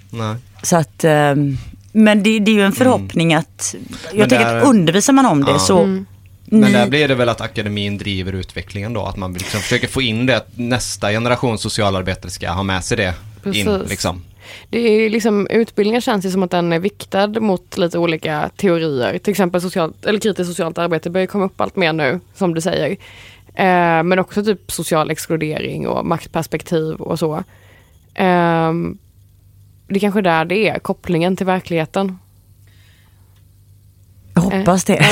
[0.10, 0.36] Nej.
[0.64, 1.58] Så att, ehm,
[1.92, 3.76] men det, det är ju en förhoppning att,
[4.12, 5.60] jag Men tänker där- att undervisar man om det Ja.
[5.60, 5.80] så
[6.54, 6.62] Mm.
[6.64, 10.02] Men där blir det väl att akademin driver utvecklingen då, att man liksom försöker få
[10.02, 13.14] in det, att nästa generation socialarbetare ska ha med sig det
[13.46, 13.90] in Precis.
[13.90, 14.24] liksom.
[14.70, 19.18] Det är liksom, utbildningen känns ju som att den är viktad mot lite olika teorier.
[19.18, 22.62] Till exempel socialt, eller kritiskt socialt arbete börjar komma upp allt mer nu, som du
[22.62, 22.90] säger.
[23.54, 27.36] Eh, men också typ social exkludering och maktperspektiv och så.
[28.14, 28.74] Eh,
[29.88, 32.18] det är kanske där det är, kopplingen till verkligheten.
[34.34, 35.06] Jag hoppas det.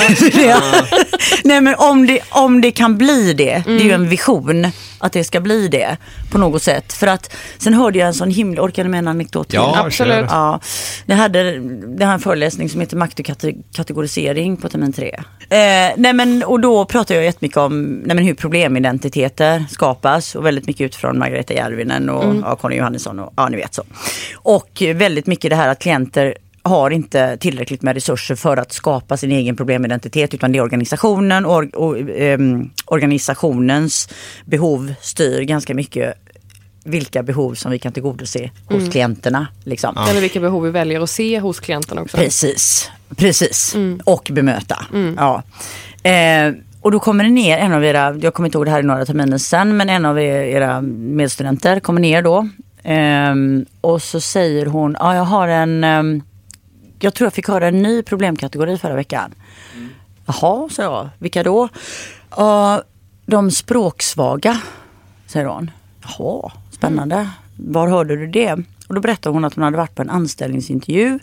[0.48, 0.62] Ja.
[1.44, 4.68] Nej men om det, om det kan bli det, det är ju en vision
[5.00, 5.98] att det ska bli det
[6.32, 6.94] på något sätt.
[6.94, 9.56] För att sen hörde jag en sån himla, orkar du med en anekdot till?
[9.58, 10.26] Ja, Absolut.
[10.30, 10.60] Ja,
[11.06, 11.60] det hade,
[11.98, 15.16] det har en föreläsning som heter makt och kate- kategorisering på termin tre.
[15.50, 20.46] Eh, nej men, och då pratar jag jättemycket om nej men hur problemidentiteter skapas och
[20.46, 23.84] väldigt mycket utifrån Margareta Järvinen och ja, Conny Johannesson och ja ni vet så.
[24.36, 28.72] Och eh, väldigt mycket det här att klienter har inte tillräckligt med resurser för att
[28.72, 34.10] skapa sin egen problemidentitet utan det är organisationen och, och ehm, organisationens
[34.46, 36.14] behov styr ganska mycket
[36.84, 39.48] vilka behov som vi kan tillgodose hos klienterna.
[39.64, 39.98] Liksom.
[40.10, 42.18] Eller vilka behov vi väljer att se hos klienten också.
[42.18, 43.76] Precis, precis.
[44.04, 44.86] Och bemöta.
[45.18, 45.44] Ja.
[46.10, 48.80] Eh, och då kommer det ner en av era, jag kommer inte ihåg det här
[48.80, 52.50] i några terminer sen, men en av er- era medstudenter kommer ner då.
[52.84, 56.22] Ehm, och så säger hon, ja jag har en, ehm,
[57.04, 59.34] jag tror jag fick höra en ny problemkategori förra veckan.
[60.26, 61.70] Jaha, sa jag, vilka då?
[62.38, 62.84] Ja,
[63.26, 64.62] de språksvaga,
[65.28, 65.72] säger hon.
[66.02, 67.30] Jaha, spännande.
[67.56, 68.54] Var hörde du det?
[68.88, 71.20] Och då berättade hon att hon hade varit på en anställningsintervju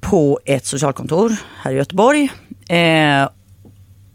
[0.00, 2.30] på ett socialkontor här i Göteborg.
[2.68, 3.28] Eh,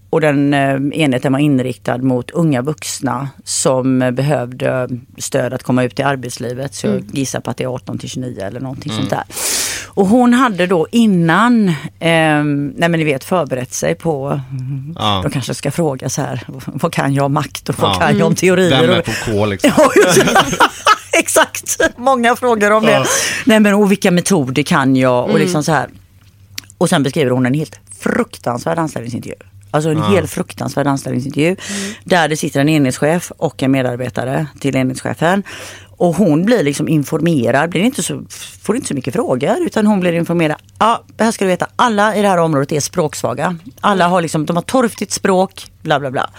[0.10, 5.84] och den eh, enheten var inriktad mot unga vuxna som eh, behövde stöd att komma
[5.84, 6.74] ut i arbetslivet.
[6.74, 9.24] Så jag gissar på att det är 18 till 29 eller någonting sånt där.
[9.98, 14.42] Och hon hade då innan, eh, nej men ni vet förberett sig på,
[14.96, 15.20] Ja.
[15.24, 18.00] de kanske ska fråga så här, vad kan jag om makt och vad Ja.
[18.00, 18.82] kan jag om teorier?
[18.82, 19.72] Vem är på K liksom?
[21.20, 23.06] Exakt, många frågor om det.
[23.46, 25.88] Nej men och vilka metoder kan jag och liksom så här.
[26.78, 29.36] Och sen beskriver hon en helt fruktansvärd anställningsintervju.
[29.72, 30.04] Alltså en Ja.
[30.04, 31.56] helt fruktansvärd anställningsintervju.
[32.04, 35.44] Där det sitter en enhetschef och en medarbetare till enhetschefen.
[35.98, 38.24] Och hon blir liksom informerad, blir inte så,
[38.62, 40.58] får inte så mycket frågor utan hon blir informerad.
[40.80, 43.56] Ja, det här ska du veta, alla i det här området är språksvaga.
[43.82, 46.30] Alla har liksom, de har torftigt språk, bla bla bla.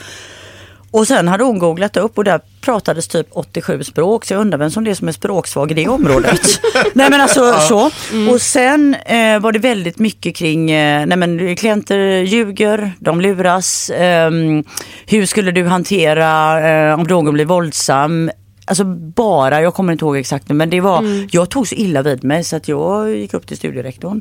[0.90, 4.24] Och sen hade hon googlat upp och där pratades typ 87 språk.
[4.24, 6.60] Så jag undrar vem som det är som är språksvag i det området.
[6.94, 7.90] nej men alltså så.
[8.30, 13.90] Och sen eh, var det väldigt mycket kring, eh, nej men klienter ljuger, de luras.
[13.94, 14.64] ehm,
[15.06, 18.30] hur skulle du hantera eh, om någon blir våldsam?
[18.68, 22.02] Alltså bara, jag kommer inte ihåg exakt nu, men det var, jag tog så illa
[22.02, 24.20] vid mig så att jag gick upp till studierektorn.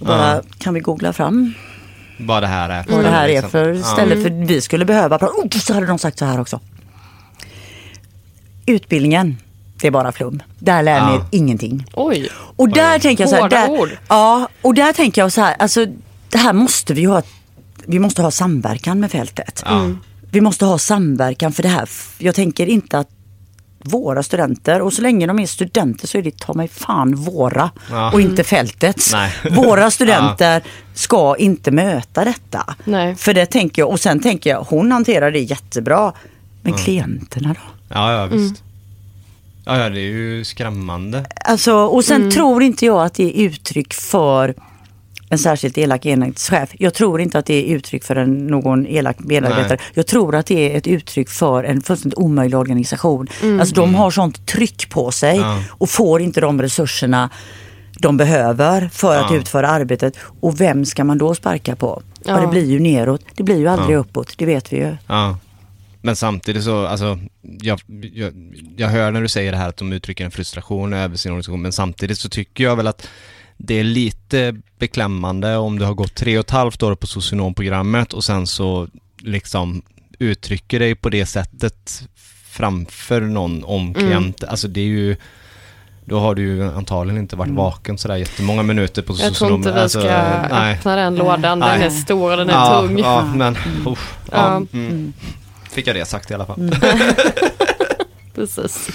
[0.00, 1.54] Och bara, kan vi googla fram
[2.20, 2.84] Vad det här är.
[2.88, 3.50] vad det här är liksom.
[3.50, 4.16] för ställe.
[4.22, 5.32] För vi skulle behöva prata.
[5.32, 6.60] Oh, så hade de sagt så här också.
[8.66, 9.36] Utbildningen,
[9.80, 10.42] det är bara flum.
[10.58, 11.14] Där lär ni Ja.
[11.16, 11.84] er ingenting.
[11.92, 12.28] Oj.
[12.56, 13.00] Och där Oj.
[13.00, 13.42] tänker jag så här.
[13.42, 13.88] Hårda Där, ord.
[14.08, 15.56] ja, och där tänker jag så här.
[15.58, 15.86] Alltså,
[16.30, 17.22] det här måste vi ju ha.
[17.86, 19.62] Vi måste ha samverkan med fältet.
[19.66, 19.90] Ja.
[20.30, 21.88] Vi måste ha samverkan för det här.
[22.18, 23.08] Jag tänker inte att
[23.84, 27.70] våra studenter, och så länge de är studenter så är det ta mig fan våra
[27.90, 28.12] Ja.
[28.12, 29.12] och inte fältets.
[29.12, 29.32] Nej.
[29.50, 30.62] Våra studenter
[30.94, 32.74] ska inte möta detta.
[32.84, 33.14] Nej.
[33.16, 36.12] För det tänker jag, och sen tänker jag, hon hanterar det jättebra.
[36.62, 37.60] Men klienterna då?
[37.94, 38.38] Ja, ja Mm.
[38.38, 38.62] visst.
[39.64, 41.26] Ja, ja, det är ju skrämmande.
[41.44, 42.30] Alltså, och sen Mm.
[42.30, 44.54] tror inte jag att det är uttryck för
[45.30, 46.70] en särskilt elak enhetschef.
[46.78, 49.68] Jag tror inte att det är uttryck för en, någon elak medarbetare.
[49.68, 49.90] Nej.
[49.94, 53.26] Jag tror att det är ett uttryck för en fullständigt omöjlig organisation.
[53.42, 53.60] Mm.
[53.60, 55.62] Alltså de har sånt tryck på sig Ja.
[55.70, 57.30] och får inte de resurserna
[58.00, 59.36] de behöver för att Ja.
[59.36, 60.16] utföra arbetet.
[60.40, 62.02] Och vem ska man då sparka på?
[62.24, 62.32] Ja.
[62.34, 62.40] Ja.
[62.40, 63.22] det blir ju neråt.
[63.36, 64.96] Det blir ju aldrig uppåt, det vet vi ju.
[66.02, 67.80] Men samtidigt så, alltså, jag,
[68.12, 68.32] jag,
[68.76, 71.62] jag hör när du säger det här att de uttrycker en frustration över sin organisation,
[71.62, 73.08] men samtidigt så tycker jag väl att
[73.58, 78.12] det är lite beklämmande om du har gått tre och ett halvt år på socionomprogrammet
[78.12, 79.82] och sen så liksom
[80.18, 82.02] uttrycker dig på det sättet
[82.50, 84.44] framför någon om klient.
[84.44, 85.16] Alltså det är ju
[86.04, 89.54] då har du ju antagligen inte varit vaken sådär jättemånga minuter på Jag tror socionom.
[89.60, 90.08] inte vi Alltså, ska
[90.50, 90.74] nej.
[90.74, 91.42] öppna den lådan.
[91.42, 91.82] Den Nej.
[91.82, 92.98] är stor och den är ja, tung.
[92.98, 93.98] Ja, men usch,
[94.32, 95.12] ja, mm.
[95.70, 96.70] Fick jag det sagt i alla fall.
[98.34, 98.88] Precis.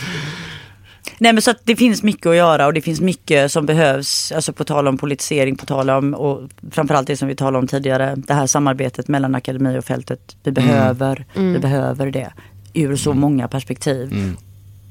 [1.18, 4.32] Nej men så att det finns mycket att göra och det finns mycket som behövs.
[4.32, 7.68] Alltså på tal om politisering, på tal om och framförallt det som vi talade om
[7.68, 8.16] tidigare.
[8.16, 10.36] Det här samarbetet mellan akademi och fältet.
[10.44, 12.34] Vi behöver, vi behöver det.
[12.74, 14.12] Ur så många perspektiv.
[14.12, 14.38] Mm.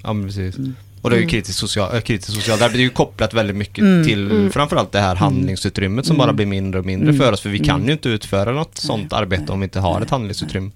[0.02, 0.56] Ja men precis.
[1.02, 3.84] Och det är ju kritiskt social, äh, kritiskt social, det är ju kopplat väldigt mycket
[4.04, 7.40] till framförallt det här handlingsutrymmet som bara blir mindre och mindre för oss.
[7.40, 10.70] För vi kan ju inte utföra något sånt arbete om vi inte har ett handlingsutrymme.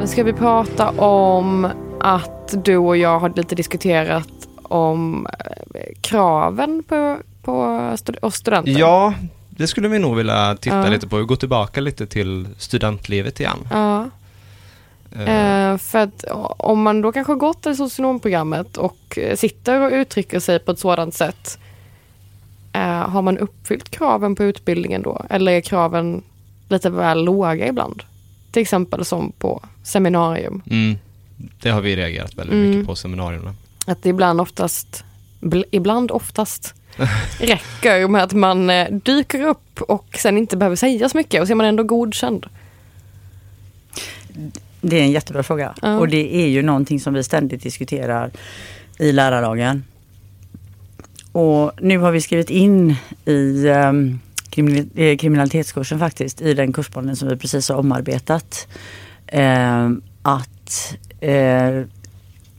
[0.00, 1.68] Nu ska vi prata om
[2.00, 4.28] att du och jag har lite diskuterat
[4.62, 5.26] om
[5.74, 7.52] eh, kraven på, på
[7.96, 8.72] stud- oss studenter.
[8.78, 9.14] Ja,
[9.50, 10.88] det skulle vi nog vilja titta Ja.
[10.88, 11.24] lite på.
[11.24, 13.68] Gå tillbaka lite till studentlivet igen.
[13.70, 14.04] Ja.
[15.22, 16.24] Eh, för att
[16.56, 20.78] om man då kanske har gått det socionomprogrammet och sitter och uttrycker sig på ett
[20.78, 21.58] sådant sätt.
[23.06, 25.22] Har man uppfyllt kraven på utbildningen då?
[25.30, 26.22] Eller är kraven
[26.68, 28.02] lite väl låga ibland?
[28.56, 30.62] Till exempel som på seminarium.
[30.70, 30.98] Mm,
[31.62, 32.70] det har vi reagerat väldigt Mm.
[32.70, 33.54] mycket på seminarierna.
[33.86, 35.04] Att det ibland oftast,
[35.40, 36.74] bl- ibland oftast
[37.40, 41.46] räcker med att man eh, dyker upp och sen inte behöver säga så mycket och
[41.46, 42.46] så är man ändå godkänd.
[44.80, 45.74] Det är en jättebra fråga.
[45.82, 45.98] Ja.
[45.98, 48.30] Och det är ju någonting som vi ständigt diskuterar
[48.98, 49.84] i lärarlagen.
[51.32, 54.20] Och nu har vi skrivit in i um,
[55.18, 58.68] kriminalitetskursen faktiskt, i den kursplanen som vi precis har omarbetat.
[59.28, 61.82] ehm, att eh,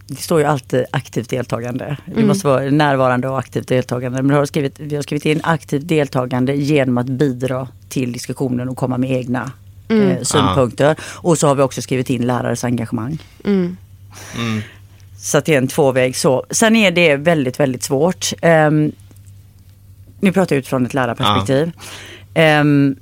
[0.08, 1.98] det står ju alltid aktivt deltagande.
[2.06, 2.28] Vi Mm.
[2.28, 4.22] måste vara närvarande och aktivt deltagande.
[4.22, 8.70] Men vi har, skrivit, vi har skrivit in aktivt deltagande genom att bidra till diskussionen
[8.70, 9.52] och komma med egna
[9.90, 10.10] Mm.
[10.10, 10.96] eh, synpunkter.
[11.02, 13.18] Och så har vi också skrivit in lärares engagemang.
[13.46, 13.78] Mm.
[14.38, 14.62] Mm.
[15.20, 16.46] Så att det är en tvåväg så.
[16.52, 18.34] Sen är det väldigt, väldigt svårt.
[18.42, 18.92] Um,
[20.20, 21.72] nu pratar jag utifrån ett lärarperspektiv.
[22.34, 22.96] Ehm,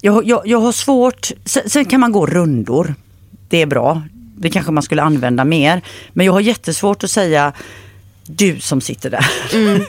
[0.00, 2.94] jag, jag, jag har svårt, sen, sen kan man gå rundor.
[3.48, 4.02] Det är bra.
[4.36, 5.80] Det kanske man skulle använda mer.
[6.12, 7.52] Men jag har jättesvårt att säga
[8.26, 9.26] du som sitter där.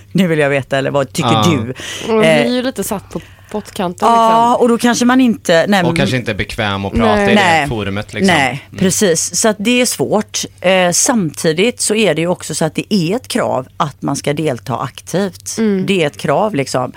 [0.12, 1.46] nu vill jag veta, eller vad tycker Ja.
[1.52, 1.74] du?
[2.08, 3.22] Vi Eh, är ju lite satt på
[3.54, 4.08] pottkanten.
[4.08, 4.64] Ja, Liksom.
[4.64, 5.66] och då kanske man inte...
[5.68, 7.32] Nej, Och kanske inte är bekväm att prata Nej.
[7.32, 8.36] i det forumet liksom.
[8.36, 9.36] Nej, precis.
[9.36, 10.46] Så att det är svårt.
[10.62, 14.16] Eh, samtidigt så är det ju också så att det är ett krav att man
[14.16, 15.56] ska delta aktivt.
[15.86, 16.92] Det är ett krav liksom.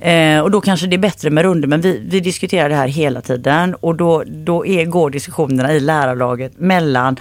[0.00, 2.88] Eh, och då kanske det är bättre med runder men vi, vi diskuterar det här
[2.88, 7.16] hela tiden och då, då är, går diskussionerna i lärarlaget mellan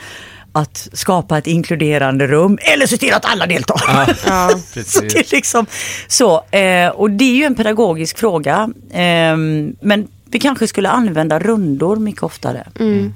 [0.51, 3.81] att skapa ett inkluderande rum eller se till att alla deltar.
[4.25, 4.49] Ja.
[4.85, 5.65] Så det är liksom
[6.07, 6.43] så.
[6.51, 8.69] Eh, och det är ju en pedagogisk fråga.
[8.91, 9.37] Eh,
[9.81, 12.67] men vi kanske skulle använda rundor mycket oftare.
[12.79, 13.13] Mm.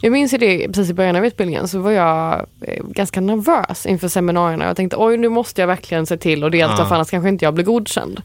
[0.00, 4.08] Jag minns det precis i början av utbildningen så var jag eh, ganska nervös inför
[4.08, 4.64] seminarierna.
[4.64, 6.88] Jag tänkte oj nu måste jag verkligen se till och delta Ja.
[6.88, 8.22] för annars kanske inte jag blir godkänd.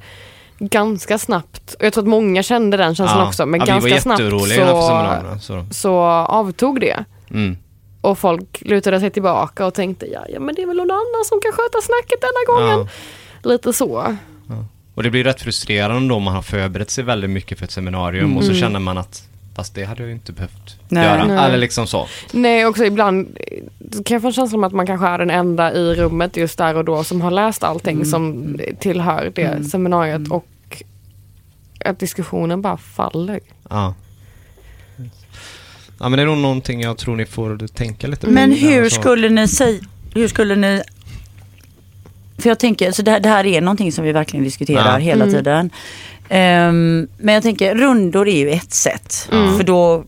[0.61, 4.21] Ganska snabbt, och jag tror att många kände den känslan också, men ja, ganska snabbt
[4.21, 5.39] så.
[5.41, 5.65] Så.
[5.71, 7.05] så avtog det.
[7.31, 7.57] Mm.
[8.01, 11.25] Och folk lutade sig tillbaka och tänkte ja, ja men det är väl någon annan
[11.25, 12.87] som kan sköta snacket denna gången.
[13.41, 13.49] Ja.
[13.49, 14.17] Lite så.
[14.95, 17.71] Och det blir rätt frustrerande då om man har förberett sig väldigt mycket för ett
[17.71, 21.03] seminarium och så känner man att Fast det hade jag ju inte behövt Nej.
[21.03, 21.25] göra.
[21.25, 21.45] Nej.
[21.45, 22.07] Eller liksom så.
[22.31, 23.37] Nej, också ibland
[24.05, 26.57] kan jag få en känsla om att man kanske är den enda i rummet just
[26.57, 30.83] där och då som har läst allting som tillhör det seminariet och
[31.85, 33.39] att diskussionen bara faller.
[33.69, 33.93] Ja.
[35.99, 38.31] Ja men det är nog någonting jag tror ni får tänka lite på.
[38.31, 39.79] Men Ja, hur skulle ni säga,
[40.13, 40.81] hur skulle ni
[42.37, 44.97] för jag tänker, så det, här- det här är någonting som vi verkligen diskuterar Ja.
[44.97, 45.69] hela tiden.
[46.29, 49.27] Ehm, men jag tänker, rundor är ju ett sätt.
[49.29, 50.03] För då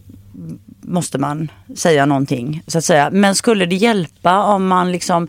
[0.81, 3.09] måste man säga någonting, så att säga.
[3.11, 5.27] Men skulle det hjälpa om man liksom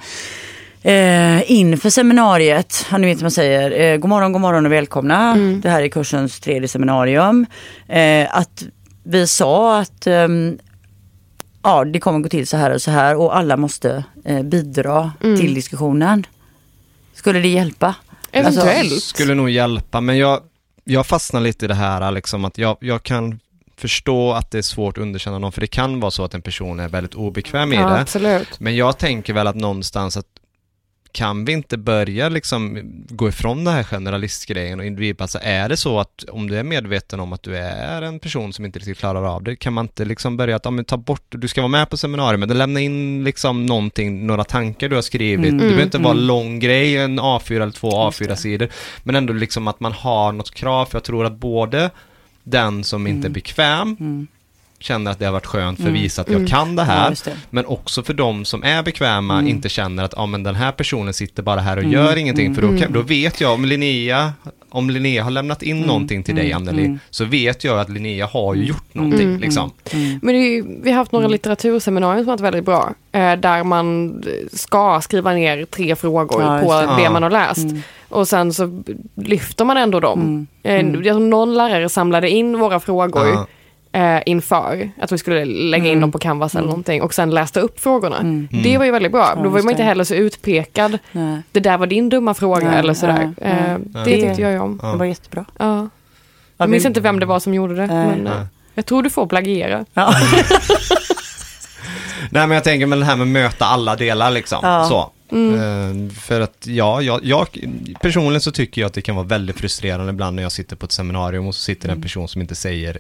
[0.82, 5.34] eh, inför seminariet, ni vet man säger, eh, god morgon, god morgon och välkomna.
[5.62, 7.46] Det här är kursens tredje seminarium.
[7.88, 8.64] Eh, att
[9.02, 10.58] vi sa att ehm,
[11.62, 15.12] ja, det kommer gå till så här och så här och alla måste eh, bidra
[15.20, 16.26] till diskussionen.
[17.14, 17.94] Skulle det hjälpa?
[18.32, 19.02] Eventuellt.
[19.02, 20.40] Skulle nog hjälpa men jag,
[20.84, 23.40] jag fastnar lite i det här liksom att jag, jag kan
[23.76, 26.42] förstå att det är svårt att underkänna någon för det kan vara så att en
[26.42, 28.00] person är väldigt obekväm i Ja, det.
[28.00, 28.60] absolut.
[28.60, 30.26] Men jag tänker väl att någonstans att
[31.12, 35.38] kan vi inte börja liksom gå ifrån den här generalistgrejen och individpassa?
[35.40, 38.64] Är det så att om du är medveten om att du är en person som
[38.64, 41.24] inte riktigt klarar av det, kan man inte liksom börja att, ja, men ta bort,
[41.28, 45.02] du ska vara med på seminariet, men lämna in liksom någonting, några tankar du har
[45.02, 45.46] skrivit.
[45.46, 45.58] Mm.
[45.58, 46.26] Det behöver inte vara en Mm.
[46.26, 48.24] lång grej, en A4 eller två Just det.
[48.24, 48.68] A4-sidor,
[49.02, 51.90] men ändå liksom att man har något krav, för jag tror att både
[52.44, 54.26] den som inte är bekväm Mm.
[54.82, 56.02] Känner att det har varit skönt för att Mm.
[56.02, 56.48] visa att jag Mm.
[56.48, 57.10] kan det här.
[57.24, 57.36] det.
[57.50, 59.48] Men också för de som är bekväma Mm.
[59.48, 61.92] inte känner att ja, men den här personen sitter bara här och Mm.
[61.92, 62.54] gör ingenting.
[62.54, 62.92] För då, kan, Mm.
[62.92, 64.32] då vet jag om Linnea,
[64.70, 66.56] om Linnea har lämnat in någonting till dig Mm.
[66.68, 66.98] Anneli, Mm.
[67.10, 69.28] så vet jag att Linnea har ju gjort någonting.
[69.28, 69.40] Mm.
[69.40, 69.70] Liksom.
[69.90, 70.18] Mm.
[70.22, 72.92] Men det är ju, vi har haft några litteraturseminarier som har varit väldigt bra.
[73.12, 77.10] Eh, där man ska skriva ner tre frågor Ja, på det, det.
[77.10, 77.58] man har läst.
[77.64, 77.82] Mm.
[78.08, 78.82] Och sen så
[79.14, 80.20] lyfter man ändå dem.
[80.20, 80.46] Mm.
[80.62, 81.30] Eh, Mm.
[81.30, 83.46] någon lärare samlade in våra frågor Ja.
[83.92, 86.00] Eh, inför att vi skulle lägga in Mm.
[86.00, 86.68] dem på Canvas eller Mm.
[86.70, 88.18] någonting och sen läste upp frågorna.
[88.18, 88.48] Mm.
[88.62, 89.34] Det var ju väldigt bra.
[89.34, 89.86] Då var man inte det.
[89.86, 90.98] heller så utpekad.
[91.12, 93.32] Nej, Det där var din dumma fråga Nej, eller sådär.
[93.40, 93.50] nej.
[93.52, 93.56] Eh,
[93.92, 94.04] Nej.
[94.04, 94.80] det tyckte jag ju om.
[94.82, 94.88] Ja.
[94.92, 95.44] det var jättebra.
[95.58, 95.76] Ja.
[95.82, 95.88] Ja,
[96.56, 97.86] Jag minns inte vem det var som gjorde det.
[97.86, 98.42] Men, eh,
[98.74, 99.84] jag tror du får plagiera.
[99.94, 100.14] Ja.
[102.30, 104.58] Nej men jag tänker med det här med möta alla delar liksom.
[104.62, 104.84] Ja.
[104.88, 105.10] Så.
[105.36, 105.54] Mm.
[106.08, 107.46] Eh, För att ja, jag, jag,
[108.00, 110.86] personligen så tycker jag att det kan vara väldigt frustrerande ibland när jag sitter på
[110.86, 112.98] ett seminarium och så sitter en person som inte säger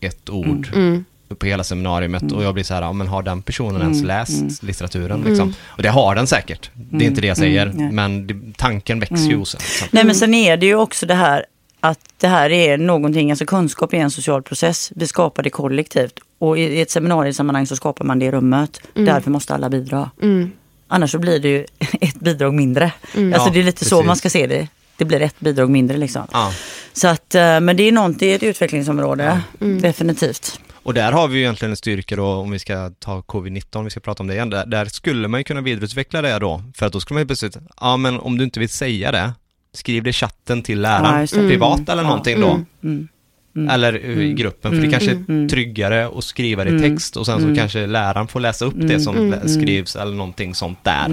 [0.00, 1.04] ett ord Mm.
[1.38, 4.06] på hela seminariet och jag blir så här, ja, men har den personen ens Mm,
[4.06, 4.52] läst mm.
[4.60, 5.54] litteraturen liksom?
[5.66, 9.00] Och det har den säkert, det är inte det jag Mm, säger, men det, tanken
[9.00, 9.38] växer ju Mm.
[9.38, 9.58] hos en.
[9.60, 9.88] Liksom.
[9.90, 11.44] Nej men sen är det ju också det här
[11.80, 14.92] att det här är någonting, alltså kunskap är en social process.
[14.94, 16.12] Vi skapar det kollektivt.
[16.38, 18.80] Och i ett seminariesammanhang så skapar man det i rummet.
[18.94, 19.06] Mm.
[19.06, 20.10] Därför måste alla bidra.
[20.22, 20.50] Mm.
[20.88, 21.66] Annars så blir det ju
[22.00, 22.92] ett bidrag mindre.
[23.16, 23.32] Mm.
[23.34, 24.06] Alltså Ja, det är lite så precis.
[24.06, 24.68] man ska se det.
[24.96, 26.22] Det blir ett bidrag mindre liksom.
[26.32, 26.52] Ja.
[26.92, 29.40] Så att, eh, men det är någonting, det är ett utvecklingsområde.
[29.60, 29.80] Mm.
[29.80, 30.60] Definitivt.
[30.82, 33.84] Och där har vi ju egentligen en styrka då, om vi ska ta covid-19, om
[33.84, 36.62] vi ska prata om det igen, där, där skulle man ju kunna vidareutveckla det då,
[36.76, 39.32] för att då skulle man ju plötsligt, ja men om du inte vill säga det,
[39.74, 41.48] skriv det i chatten till Ja, läraren, just det.
[41.48, 41.88] privat Mm.
[41.90, 42.08] eller Ja.
[42.08, 42.50] någonting då.
[42.50, 42.64] Mm.
[42.84, 43.08] Mm.
[43.56, 43.70] Mm.
[43.70, 44.36] Eller eh, i Mm.
[44.36, 44.90] gruppen, för Mm.
[44.90, 45.48] det kanske är Mm.
[45.48, 46.90] tryggare att skriva det i Mm.
[46.90, 47.56] text och sen så Mm.
[47.56, 49.00] kanske läraren får läsa upp det Mm.
[49.00, 49.48] som Mm.
[49.48, 51.06] skrivs eller någonting sånt där.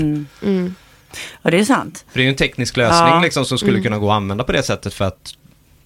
[1.13, 1.19] Mm.
[1.34, 1.39] Mm.
[1.41, 2.06] Ja det är sant.
[2.12, 3.19] För det är ju en teknisk lösning Ja.
[3.21, 3.84] liksom som skulle Mm.
[3.84, 5.34] kunna gå att använda på det sättet för att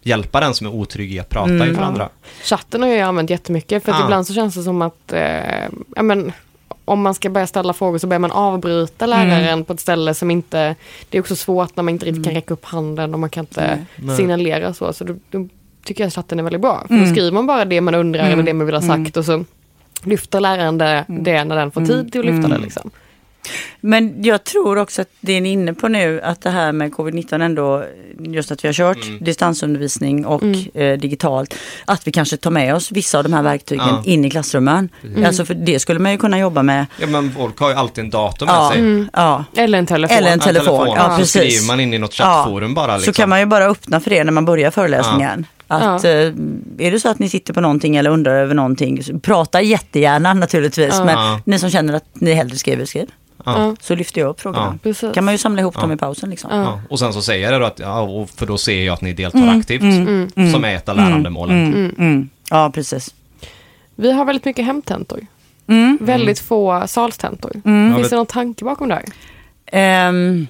[0.02, 1.70] hjälpa den som är otrygg i att prata Mm.
[1.70, 2.10] inför andra.
[2.44, 4.06] Chatten har jag använt jättemycket för att Ja.
[4.06, 5.22] ibland så känns det som att eh,
[5.96, 6.32] ja, men,
[6.86, 9.66] om man ska börja ställa frågor så börjar man avbryta läraren Mm.
[9.66, 10.76] på ett ställe som inte...
[11.10, 13.42] Det är också svårt när man inte riktigt kan räcka upp handen och man kan
[13.44, 14.18] inte Nej.
[14.18, 14.94] Signalera så.
[14.94, 15.48] Så då, då
[15.84, 16.84] tycker jag att chatten är väldigt bra.
[16.88, 17.06] För Mm.
[17.08, 18.34] då skriver man bara det man undrar Mm.
[18.34, 19.12] eller det man vill ha sagt Mm.
[19.16, 19.46] och så
[20.04, 21.24] lyfter läraren det, Mm.
[21.24, 21.90] det när den får Mm.
[22.04, 22.52] tid till att lyfta Mm.
[22.52, 22.58] det.
[22.58, 22.92] Liksom.
[23.82, 26.92] Men jag tror också att det ni är inne på nu, att det här med
[26.92, 27.84] covid-19 ändå,
[28.20, 29.24] just att vi har kört Mm.
[29.24, 30.60] distansundervisning och Mm.
[30.74, 31.54] eh, digitalt,
[31.86, 34.02] att vi kanske tar med oss vissa av de här verktygen Ja.
[34.06, 34.90] in i klassrummen.
[35.04, 35.26] Mm.
[35.26, 36.86] Alltså för det skulle man ju kunna jobba med.
[37.02, 38.70] Ja men folk har ju alltid en dator med Ja.
[38.72, 38.80] sig.
[38.82, 39.10] Mm.
[39.14, 40.18] Ja, Eller en telefon.
[40.18, 40.88] Eller en telefon.
[40.96, 41.30] Ja, så precis.
[41.30, 43.14] skriver man in i något chattforum bara liksom.
[43.14, 45.46] så kan man ju bara öppna för det när man börjar föreläsningen.
[45.70, 49.20] Att, eh, är det så att ni sitter på någonting eller undrar över någonting, så
[49.20, 50.94] prata jättegärna naturligtvis.
[50.94, 51.06] Ja.
[51.06, 51.40] Men Ja.
[51.46, 53.08] ni som känner att ni hellre skriver, skriv.
[53.46, 53.76] Ja.
[53.82, 54.80] Så lyfter jag upp frågorna.
[54.84, 55.14] Ja.
[55.14, 56.30] Kan man ju samla ihop dem i pausen.
[56.30, 56.50] Liksom.
[56.52, 56.82] Ja.
[56.90, 59.14] Och sen så säger jag det då att, ja, för då ser jag att ni
[59.14, 59.82] deltar Mm, aktivt.
[60.54, 61.74] Som är ett av lärandemålen.
[61.74, 62.30] Mm, mm.
[62.50, 63.14] Ja, precis.
[63.96, 65.20] Vi har väldigt mycket hemtentor.
[65.68, 65.98] Mm.
[66.02, 67.52] Väldigt få salstentor.
[67.64, 69.06] Ja, Finns det någon tanke bakom det här?
[69.66, 70.48] Ehm,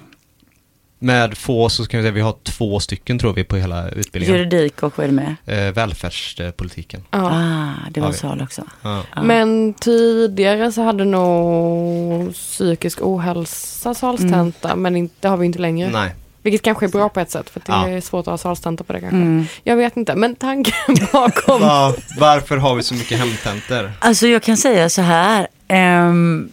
[1.00, 4.38] Med få så kan vi säga vi har två stycken tror vi på hela utbildningen.
[4.38, 5.36] juridik och vad är det med?
[5.68, 7.02] Eh, välfärdspolitiken.
[7.10, 7.30] Ja.
[7.32, 8.62] Ah, det var sal också.
[8.82, 9.02] Ja.
[9.14, 9.22] Ja.
[9.22, 15.90] Men tidigare så hade nog psykisk ohälsa salstenta, men inte, det har vi inte längre.
[15.90, 16.14] Nej.
[16.42, 17.88] Vilket kanske är bra på ett sätt, för det Ja.
[17.88, 19.16] är svårt att ha salstenta på det kanske.
[19.16, 19.46] Mm.
[19.64, 20.74] Jag vet inte, men tanken
[21.12, 21.60] bakom...
[21.60, 23.92] Va, varför har vi så mycket hemtentor?
[23.98, 25.48] Alltså jag kan säga så här.
[25.68, 26.48] ehm,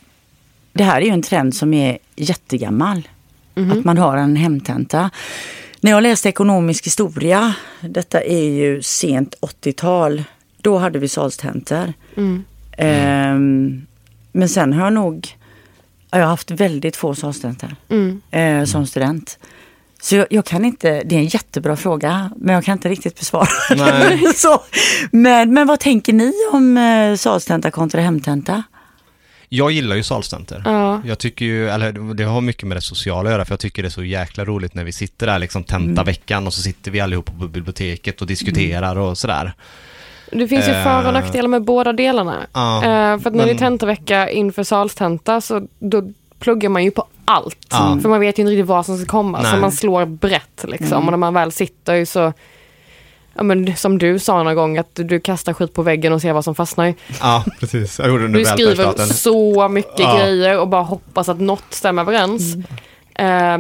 [0.74, 3.08] det här är ju en trend som är jättegammal.
[3.56, 5.10] Att man har en hemtenta.
[5.82, 10.24] När jag läste ekonomisk historia, detta är ju sent 80-tal,
[10.62, 11.94] då hade vi salstentor.
[12.18, 12.44] Mm.
[12.78, 13.86] Ehm,
[14.32, 15.38] men sen har jag nog,
[16.12, 18.22] ja, jag har haft väldigt få salstentor Mm.
[18.32, 19.40] eh, som student.
[20.02, 23.20] Så jag, jag kan inte, det är en jättebra fråga, men jag kan inte riktigt
[23.20, 24.20] besvara Nej.
[24.24, 24.34] den.
[24.36, 24.62] Så,
[25.12, 28.64] men, men vad tänker ni om eh, salstenta kontra hemtenta?
[29.50, 30.62] Jag gillar ju salstentor.
[30.66, 31.02] Ja.
[31.06, 33.84] Jag tycker ju, eller det har mycket med det sociala att göra för jag tycker
[33.84, 35.86] det är så jäkla roligt när vi sitter där liksom Mm.
[35.86, 39.54] tenta veckan och så sitter vi allihop på biblioteket och diskuterar och sådär.
[40.32, 42.36] Det finns ju för och nackdelar med båda delarna.
[42.54, 46.84] Ja, Eh, för att när det är men- tentavecka inför salstenta så då pluggar man
[46.84, 47.68] ju på allt.
[47.72, 48.00] Ja.
[48.02, 49.44] För man vet ju inte riktigt vad som ska komma.
[49.44, 49.62] Så Nej.
[49.62, 50.88] man slår brett liksom.
[50.94, 51.06] Mm.
[51.06, 52.34] Och när man väl sitter så,
[53.36, 56.34] ja, men, som du sa någon gång, att du kastar skit på väggen och ser
[56.34, 56.94] vad som fastnar.
[57.22, 58.00] Ja, precis.
[58.00, 60.18] Jag gjorde det Du skriver så mycket Ja.
[60.18, 62.56] grejer och bara hoppas att något stämmer överens.
[63.16, 63.58] Eh,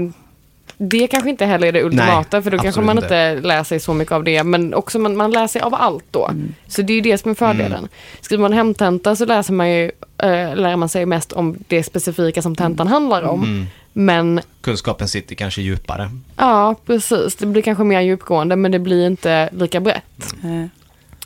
[0.77, 3.05] det kanske inte heller är det ultimata för då kanske man inte.
[3.05, 4.43] inte lär sig så mycket av det.
[4.43, 6.31] Men också man, man lär sig av allt då.
[6.67, 7.77] Så det är ju det som är fördelen.
[7.77, 7.89] Mm.
[8.21, 12.41] Skriver man hemtenta så läser man ju, eh, lär man sig mest om det specifika
[12.41, 13.67] som tentan handlar om.
[13.95, 14.05] Mm.
[14.25, 16.09] Men Kunskapen sitter kanske djupare.
[16.37, 17.35] ja, precis.
[17.35, 20.33] Det blir kanske mer djupgående men det blir inte lika brett.
[20.43, 20.65] Eh,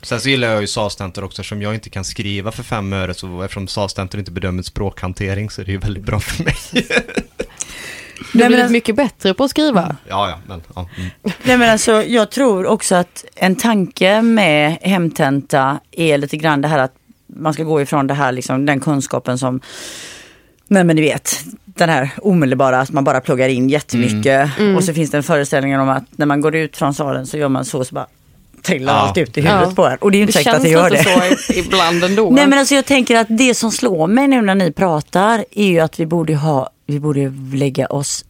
[0.02, 3.14] Sen så gillar jag ju salstentor också eftersom jag inte kan skriva för fem öre
[3.14, 6.54] så eftersom salstentor inte bedömer språkhantering så är det ju väldigt bra för mig.
[6.72, 6.82] Du
[8.38, 9.96] Nej, har men blivit mycket bättre på att skriva.
[10.08, 10.88] ja, ja, men ja.
[10.96, 11.10] Mm.
[11.44, 16.68] Nej men alltså jag tror också att en tanke med hemtenta är lite grann det
[16.68, 16.94] här att
[17.26, 19.60] man ska gå ifrån det här liksom, den kunskapen som,
[20.70, 24.76] nej men ni vet, den här omedelbara att man bara pluggar in jättemycket Mm.
[24.76, 27.38] och så finns det en föreställning om att när man går ut från salen så
[27.38, 28.06] gör man så, så bara
[28.62, 28.98] trillar Ja.
[29.00, 29.74] allt ut i huvudet Ja.
[29.74, 29.96] på en.
[29.98, 31.36] Och det är ju inte Det säkert att känns det gör lite det.
[31.46, 32.30] så i- ibland ändå.
[32.30, 35.66] Nej men alltså jag tänker att det som slår mig nu när ni pratar är
[35.66, 38.24] ju att vi borde ha, vi borde lägga oss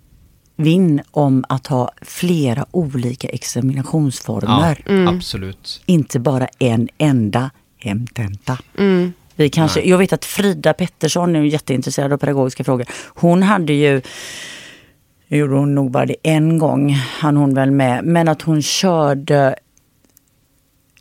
[0.57, 4.82] vinn om att ha flera olika examinationsformer.
[4.86, 5.82] ja absolut.
[5.86, 8.59] Inte bara en enda hemtenta.
[8.78, 9.12] Mm.
[9.41, 12.86] Vi kanske, jag vet att Frida Pettersson är ju jätteintresserad av pedagogiska frågor.
[13.14, 14.03] Hon hade ju,
[15.28, 18.62] nu gjorde hon nog bara det en gång, hann hon väl med, men att hon
[18.62, 19.55] körde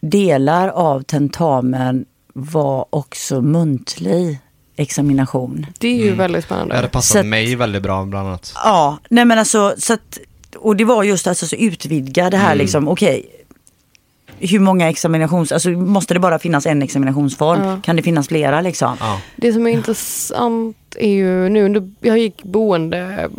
[0.01, 4.39] delar av tentamen var också muntlig
[4.75, 5.65] examination.
[5.79, 6.73] Det är ju väldigt spännande.
[6.73, 8.53] Det hade passat att- mig väldigt bra bland annat.
[8.55, 10.17] Ja, nej men alltså så att,
[10.57, 13.38] och det var just alltså så utvidga det här liksom, okej.
[14.39, 17.63] Hur många examinations, alltså måste det bara finnas en examinationsform?
[17.63, 17.79] Ja.
[17.83, 18.97] Kan det finnas flera liksom?
[18.99, 19.21] Ja.
[19.35, 23.29] Det som är intressant är ju nu under, jag gick boende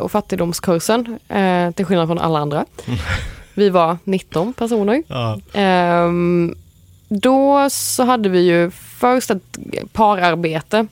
[0.00, 2.64] och fattigdomskursen eh, till skillnad från alla andra.
[3.54, 5.02] Vi var 19 personer.
[5.08, 5.38] Ja.
[5.52, 6.54] Ehm,
[7.08, 9.58] då så hade vi ju först ett
[9.92, 10.86] pararbete.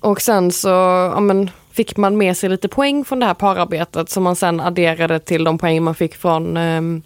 [0.00, 0.68] Och sen så
[1.14, 4.60] ja, men, fick man med sig lite poäng från det här pararbetet som man sen
[4.60, 7.02] adderade till de poäng man fick från ehm,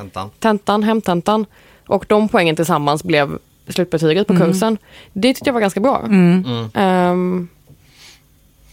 [0.00, 0.30] Tentan.
[0.38, 1.46] tentan, hemtentan.
[1.86, 3.38] Och de poängen tillsammans blev
[3.68, 4.78] slutbetyget på kursen.
[5.12, 6.02] Det tyckte jag var ganska bra.
[6.06, 6.44] Mm.
[6.46, 6.70] Mm.
[6.74, 7.48] Ehm,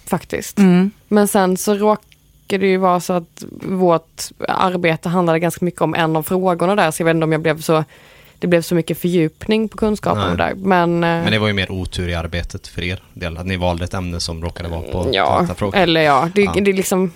[0.06, 0.58] faktiskt.
[0.58, 0.92] Mm.
[1.08, 2.06] Men sen så råkade
[2.48, 6.92] det ju vara så att vårt arbete handlade ganska mycket om en av frågorna där.
[6.92, 7.84] Så jag vet inte om jag blev så,
[8.40, 10.38] det blev så mycket fördjupning på kunskapen Nej.
[10.38, 10.54] där.
[10.56, 13.58] Men, eh, Men det var ju mer otur i arbetet för er del, att ni
[13.58, 15.78] valde ett ämne som råkade vara på ja, tentafrågor.
[15.78, 16.54] eller ja, det, Ja.
[16.56, 17.12] det är liksom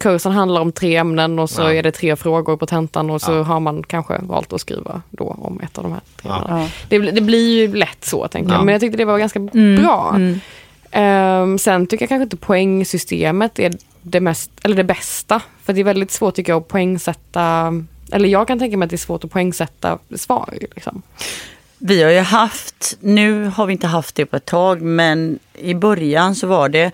[0.00, 1.72] kursen handlar om tre ämnen och så Ja.
[1.72, 3.42] är det tre frågor på tentan och så Ja.
[3.42, 6.38] har man kanske valt att skriva då om ett av de här tre Ja.
[6.42, 6.60] ämnena.
[6.62, 6.68] Ja.
[6.88, 8.56] Det, blir- det blir ju lätt så tänker Ja.
[8.56, 9.82] jag, men jag tyckte det var ganska Mm.
[9.82, 10.12] bra.
[10.16, 10.40] Mm.
[10.90, 15.40] Ehm, sen tycker jag kanske inte poängsystemet är det, mest, eller det bästa.
[15.62, 17.72] För det är väldigt svårt tycker jag att poängsätta,
[18.12, 20.58] eller jag kan tänka mig att det är svårt att poängsätta svar.
[20.74, 21.02] Liksom.
[21.78, 25.74] Vi har ju haft, nu har vi inte haft det på ett tag, men i
[25.74, 26.92] början så var det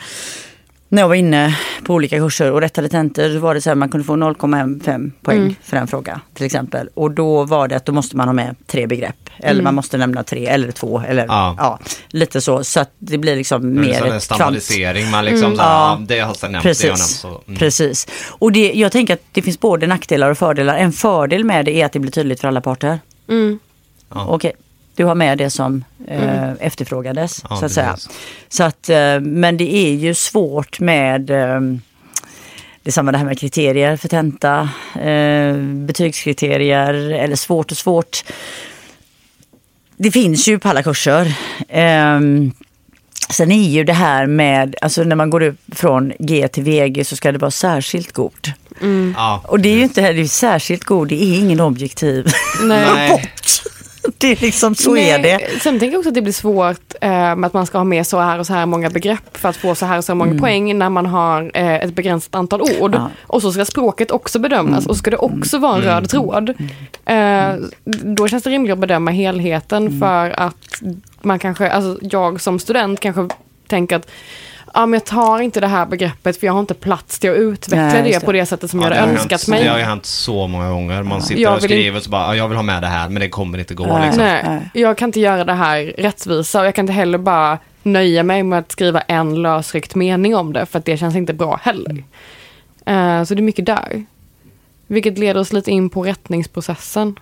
[0.96, 3.74] när jag var inne på olika kurser och rättade tentor så var det så här
[3.74, 5.54] man kunde få 0,5 poäng Mm.
[5.62, 6.88] för en fråga till exempel.
[6.94, 9.16] Och då var det att då måste man ha med tre begrepp.
[9.38, 9.64] Eller Mm.
[9.64, 11.54] man måste nämna tre eller två eller Ja.
[11.58, 11.78] ja.
[12.08, 12.64] lite så.
[12.64, 14.22] Så att det blir liksom Det är mer en ett kvant.
[14.22, 15.56] standardisering, man liksom Mm.
[15.56, 15.66] så Ja.
[15.68, 16.62] det har jag nämnt, det har jag nämnt.
[16.62, 17.06] Precis.
[17.18, 17.58] Så, mm.
[17.58, 18.06] Precis.
[18.28, 20.76] Och det, jag tänker att det finns både nackdelar och fördelar.
[20.76, 22.98] En fördel med det är att det blir tydligt för alla parter.
[23.28, 23.58] Mm.
[24.14, 24.26] Ja.
[24.28, 24.52] Okej,
[24.96, 27.44] du har med det som eh, efterfrågades.
[27.50, 27.92] Ja, så att säga.
[27.92, 28.10] precis.
[28.48, 31.60] Så att, eh, men det är ju svårt med eh,
[32.82, 34.68] det är samma det här med kriterier för tenta,
[35.00, 38.24] eh, betygskriterier eller svårt och svårt.
[39.96, 41.34] Det finns ju på alla kurser.
[41.68, 42.20] Eh,
[43.30, 47.04] sen är ju det här med, alltså när man går upp från G till VG
[47.04, 48.52] så ska det vara särskilt god.
[49.16, 52.32] Ja, Och det är ju inte heller särskilt god, det är ingen objektiv
[52.62, 52.86] Nej.
[52.94, 53.32] Nej.
[54.18, 55.60] Det är liksom, så Nej, är det.
[55.62, 58.06] Sen tänker jag också att det blir svårt eh, med att man ska ha med
[58.06, 60.16] så här och så här många begrepp för att få så här och så här
[60.16, 62.94] många poäng när man har eh, ett begränsat antal ord.
[62.94, 63.00] Mm.
[63.02, 63.10] Ja.
[63.26, 66.54] Och så ska språket också bedömas och ska det också vara en röd tråd.
[67.04, 67.54] Eh,
[67.86, 70.00] då känns det rimligt att bedöma helheten Mm.
[70.00, 70.82] för att
[71.22, 73.28] man kanske, alltså jag som student kanske
[73.68, 74.10] tänker att
[74.76, 77.36] ja, men jag tar inte det här begreppet för jag har inte plats till att
[77.36, 79.64] utveckla Nej, det, på det sättet som Ja, jag hade önskat hänt, mig.
[79.64, 81.02] Det har ju hänt så många gånger.
[81.02, 83.08] Man sitter Jag och skriver och så bara, ja, jag vill ha med det här,
[83.08, 84.06] men det kommer inte gå Nej.
[84.06, 84.22] liksom.
[84.24, 88.22] Nej, jag kan inte göra det här rättvisa och jag kan inte heller bara nöja
[88.22, 91.60] mig med att skriva en lösryckt mening om det för att det känns inte bra
[91.62, 92.04] heller.
[92.86, 94.04] Eh, så det är mycket där.
[94.86, 97.18] Vilket leder oss lite in på rättningsprocessen.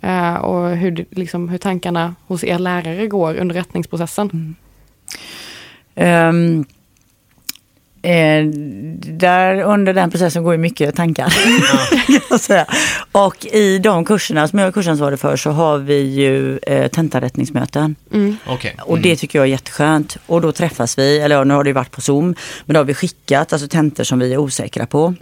[0.00, 4.56] Eh, och hur, liksom, hur tankarna hos er lärare går under rättningsprocessen.
[5.94, 6.64] Ehm,
[8.02, 8.44] eh,
[9.18, 11.34] där under den processen går ju mycket tankar.
[12.38, 12.66] säga.
[13.12, 17.96] Och i de kurserna som jag är kursansvarig för så har vi ju eh, tentarättningsmöten.
[18.46, 18.76] Okej.
[18.82, 20.16] Och det tycker jag är jätteskönt.
[20.26, 22.34] Och då träffas vi, eller ja, nu har det ju varit på Zoom,
[22.64, 25.14] men då har vi skickat alltså tentor som vi är osäkra på.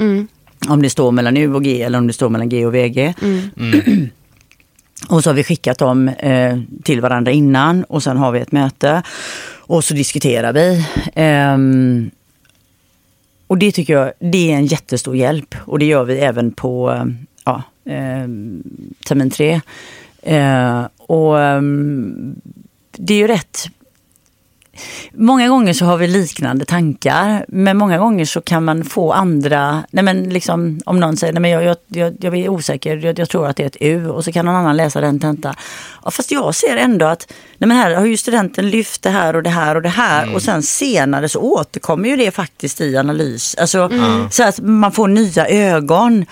[0.69, 3.15] Om det står mellan U och G eller om det står mellan G och VG.
[5.09, 8.53] Och så har vi skickat dem eh, till varandra innan och sen har vi ett
[8.53, 9.03] möte.
[9.69, 10.87] Och så diskuterar vi.
[11.15, 12.11] Ehm,
[13.47, 15.55] och det tycker jag det är en jättestor hjälp.
[15.65, 17.07] Och det gör vi även på
[17.45, 18.29] ja, eh,
[19.07, 19.61] termin tre.
[20.23, 22.41] Eh, och ehm,
[22.93, 23.67] det är ju rätt
[25.13, 29.85] Många gånger så har vi liknande tankar, men många gånger så kan man få andra,
[29.91, 33.19] nej men liksom om någon säger, nej men jag, jag, jag, jag är osäker, jag,
[33.19, 35.55] jag tror att det är ett U och så kan någon annan läsa den tenta.
[36.05, 39.37] Ja, fast jag ser ändå att, nej men här har ju studenten lyft det här
[39.37, 42.97] och det här och det här och sen senare så återkommer ju det faktiskt i
[42.97, 43.55] analys.
[43.59, 43.91] Alltså
[44.31, 46.27] så att man får nya ögon.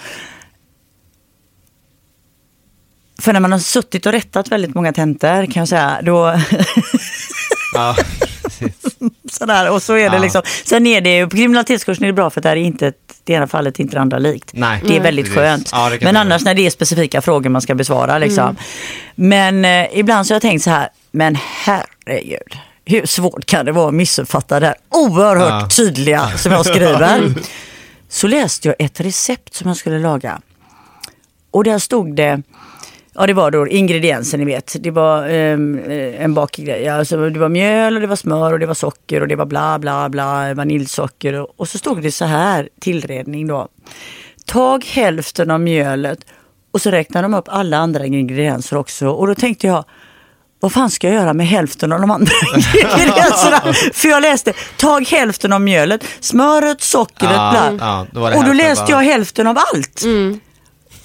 [3.18, 6.40] För när man har suttit och rättat väldigt många tentor kan jag säga, då
[7.74, 7.96] Ja.
[9.34, 10.22] Sådär, och så är det Ja.
[10.22, 10.42] liksom.
[10.64, 12.86] Sen är det ju, på kriminalitetskursen är det bra för att det här är inte
[12.86, 14.50] ett, det ena fallet inte det andra likt.
[14.54, 14.82] Nej.
[14.86, 15.38] Det är väldigt Precis.
[15.40, 15.68] skönt.
[15.72, 16.50] Ja, det men det annars vara.
[16.50, 18.56] när det är specifika frågor man ska besvara liksom.
[19.14, 22.58] Men eh, ibland så har jag tänkt så här, men herregud.
[22.84, 25.68] Hur svårt kan det vara att missuppfatta det här oerhört Ja.
[25.76, 27.34] tydliga som jag skriver?
[28.08, 30.40] Så läste jag ett recept som jag skulle laga.
[31.50, 32.42] Och där stod det,
[33.14, 34.76] ja det var då ingredienser ni vet.
[34.80, 38.58] Det var ehm, eh, en bakgrej, alltså, det var mjöl och det var smör och
[38.58, 41.32] det var socker och det var bla bla bla, vaniljsocker.
[41.40, 43.68] Och, och så stod det så här, tillredning då.
[44.46, 46.18] Tag hälften av mjölet
[46.72, 49.08] och så räknade de upp alla andra ingredienser också.
[49.08, 49.84] Och då tänkte jag,
[50.60, 53.60] vad fan ska jag göra med hälften av de andra ingredienserna?
[53.92, 58.06] För jag läste, tag hälften av mjölet, smöret, sockret, Ja, bla.
[58.14, 60.02] ja, och då läste bara- jag hälften av allt.
[60.04, 60.38] Och,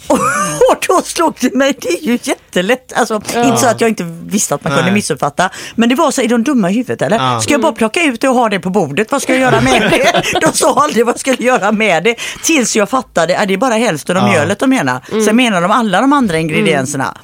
[0.10, 2.94] och då slog det mig, det är ju jättelätt.
[2.96, 4.94] Alltså, Inte så att jag inte visste att man kunde Nej.
[4.94, 5.50] missuppfatta.
[5.76, 7.18] Men det var så, är de dumma i huvudet eller?
[7.18, 7.42] Ja.
[7.42, 9.12] Ska jag bara plocka ut det och ha det på bordet?
[9.12, 10.24] Vad ska jag göra med det?
[10.42, 12.16] De sa aldrig vad jag skulle göra med det.
[12.44, 14.30] Tills jag fattade, att det är bara hälften av Ja.
[14.32, 15.26] mjölet de menar.
[15.26, 17.18] Sen menar de alla de andra ingredienserna.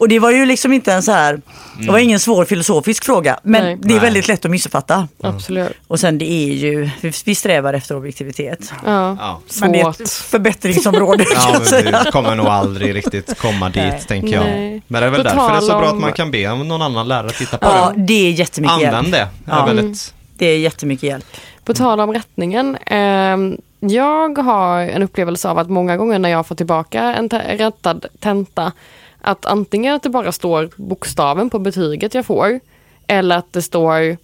[0.00, 1.40] Och det var ju liksom inte en så här,
[1.80, 3.38] det var ingen svår filosofisk fråga.
[3.42, 3.76] Men Nej.
[3.80, 3.98] det är Nej.
[4.00, 5.08] väldigt lätt att missuppfatta.
[5.22, 5.70] Absolut.
[5.86, 8.72] Och sen det är ju, vi, vi strävar efter objektivitet.
[8.86, 9.16] Ja.
[9.20, 9.40] Ja.
[9.60, 10.00] Men det är Svårt.
[10.00, 12.02] ett förbättringsområde kan Ja, jag men säga.
[12.04, 14.02] vi kommer nog aldrig riktigt komma dit, Nej.
[14.08, 14.44] tänker jag.
[14.44, 14.82] Nej.
[14.88, 16.30] Men det är väl På därför det är så tal bra att om- man kan
[16.30, 18.02] be om någon annan lärare titta på Ja, det.
[18.02, 18.94] det är jättemycket hjälp.
[18.94, 19.28] Använd det.
[19.44, 19.64] Det är Ja.
[19.66, 20.14] väldigt...
[20.38, 21.24] Det är jättemycket hjälp.
[21.64, 22.76] På tal om rättningen.
[22.86, 27.56] ehm, jag har en upplevelse av att många gånger när jag får tillbaka en te-
[27.56, 28.72] rättad tenta
[29.20, 32.60] att antingen att det bara står bokstaven på betyget jag får
[33.06, 34.16] eller att det står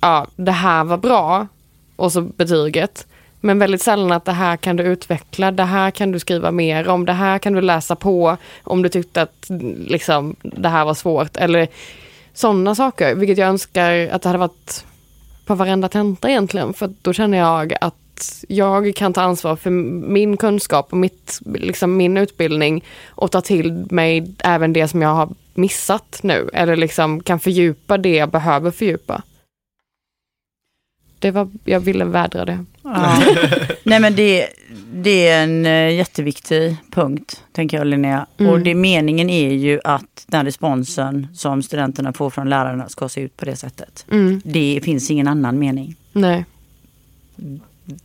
[0.00, 1.46] ja, det här var bra
[1.96, 3.06] och så betyget.
[3.40, 6.88] Men väldigt sällan att det här kan du utveckla, det här kan du skriva mer
[6.88, 9.46] om, det här kan du läsa på om du tyckte att
[9.86, 11.36] liksom, det här var svårt.
[11.36, 11.68] Eller
[12.34, 14.84] sådana saker, vilket jag önskar att det hade varit
[15.46, 16.72] på varenda tenta egentligen.
[16.72, 17.94] För då känner jag att
[18.48, 23.86] jag kan ta ansvar för min kunskap och mitt, liksom min utbildning och ta till
[23.90, 26.50] mig även det som jag har missat nu.
[26.52, 29.22] Eller liksom kan fördjupa det jag behöver fördjupa.
[31.18, 32.64] Det var, jag ville vädra det.
[32.82, 33.22] Ja.
[33.82, 34.48] Nej men det,
[34.92, 38.26] det är en eh, jätteviktig punkt, tänker jag Linnea.
[38.38, 38.52] Mm.
[38.52, 43.20] Och det, meningen är ju att den responsen som studenterna får från lärarna ska se
[43.20, 44.06] ut på det sättet.
[44.10, 44.40] Mm.
[44.44, 45.96] Det finns ingen annan mening.
[46.12, 46.44] Nej.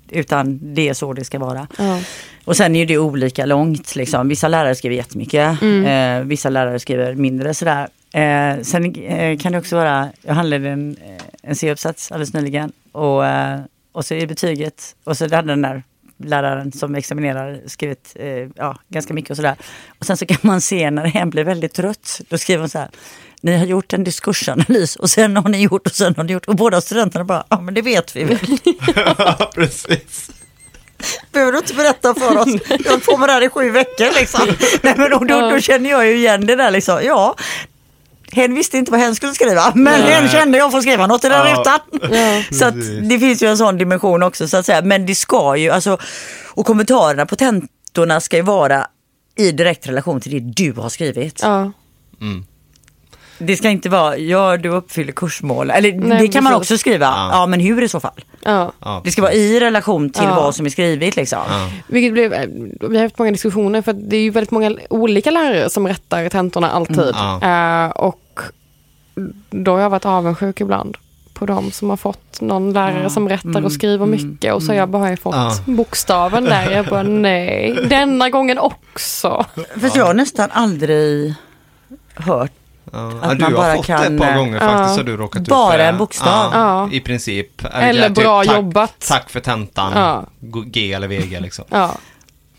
[0.09, 1.67] Utan det är så det ska vara.
[1.77, 1.99] Ja.
[2.45, 3.95] Och sen är det olika långt.
[3.95, 4.27] Liksom.
[4.27, 5.85] Vissa lärare skriver jättemycket, Mm.
[6.21, 7.87] eh, vissa lärare skriver mindre sådär.
[8.13, 12.71] Eh, sen eh, kan det också vara, jag handlade en, eh, en C-uppsats alldeles nyligen
[12.91, 13.59] och, eh,
[13.91, 15.83] och så är betyget och så hade den där
[16.17, 19.55] läraren som examinerar skrivit eh, ja, ganska mycket och sådär.
[19.99, 22.79] Och sen så kan man se när en blir väldigt trött, då skriver hon så
[22.79, 22.89] här
[23.41, 26.45] ni har gjort en diskursanalys och sen har ni gjort och sen har ni gjort
[26.45, 28.37] och båda studenterna bara, ja men det vet vi väl.
[28.95, 30.31] Ja, precis.
[31.31, 32.47] behöver du inte berätta för oss.
[32.85, 34.47] Jag har på med det här i sju veckor liksom.
[34.81, 36.99] Nej, men då, då, då känner jag ju igen det där liksom.
[37.03, 37.35] Ja,
[38.31, 40.11] hen visste inte vad hen skulle skriva, men Nej.
[40.13, 41.53] hen kände jag får skriva något i den Ja.
[41.59, 41.79] rutan.
[42.11, 42.43] Ja.
[42.57, 42.75] Så att
[43.09, 44.81] det finns ju en sån dimension också så att säga.
[44.81, 45.97] Men det ska ju, alltså,
[46.47, 48.87] och kommentarerna på tentorna ska ju vara
[49.35, 51.39] i direkt relation till det du har skrivit.
[51.43, 51.71] Ja.
[52.21, 52.45] Mm.
[53.43, 55.71] Det ska inte vara, ja du uppfyller kursmål.
[55.71, 56.71] Eller Nej, det kan man precis.
[56.71, 57.29] också skriva, Ja.
[57.31, 57.45] ja.
[57.45, 58.23] men hur i så fall?
[58.43, 58.71] Ja.
[59.03, 60.35] Det ska vara i relation till Ja.
[60.35, 61.39] vad som är skrivet liksom.
[61.49, 61.69] Ja.
[61.87, 62.31] Vilket blev,
[62.89, 66.29] vi har haft många diskussioner för det är ju väldigt många olika lärare som rättar
[66.29, 67.11] tentorna alltid.
[67.13, 67.85] Ja.
[67.85, 68.39] Eh, och
[69.49, 70.97] då har jag varit avundsjuk ibland
[71.33, 73.09] på de som har fått någon lärare Ja.
[73.09, 75.55] som rättar Mm, och skriver mm, mycket och så har jag bara fått Ja.
[75.65, 76.71] bokstaven där.
[76.71, 79.45] Jag bara nej, denna gången också.
[79.79, 81.33] För jag har nästan aldrig
[82.15, 82.51] hört
[82.91, 83.07] Ja.
[83.07, 84.59] Att Ja, man du har bara fått kan, det ett par eh, gånger ja.
[84.59, 85.83] faktiskt har du råkat ut Bara för det.
[85.83, 86.51] en bokstav.
[86.53, 86.89] Ja.
[86.91, 87.65] I princip.
[87.73, 88.99] Eller typ, bra tack, jobbat.
[89.07, 89.91] Tack för tentan.
[89.95, 90.25] Ja.
[90.65, 91.65] G eller VG liksom.
[91.69, 91.95] Ja.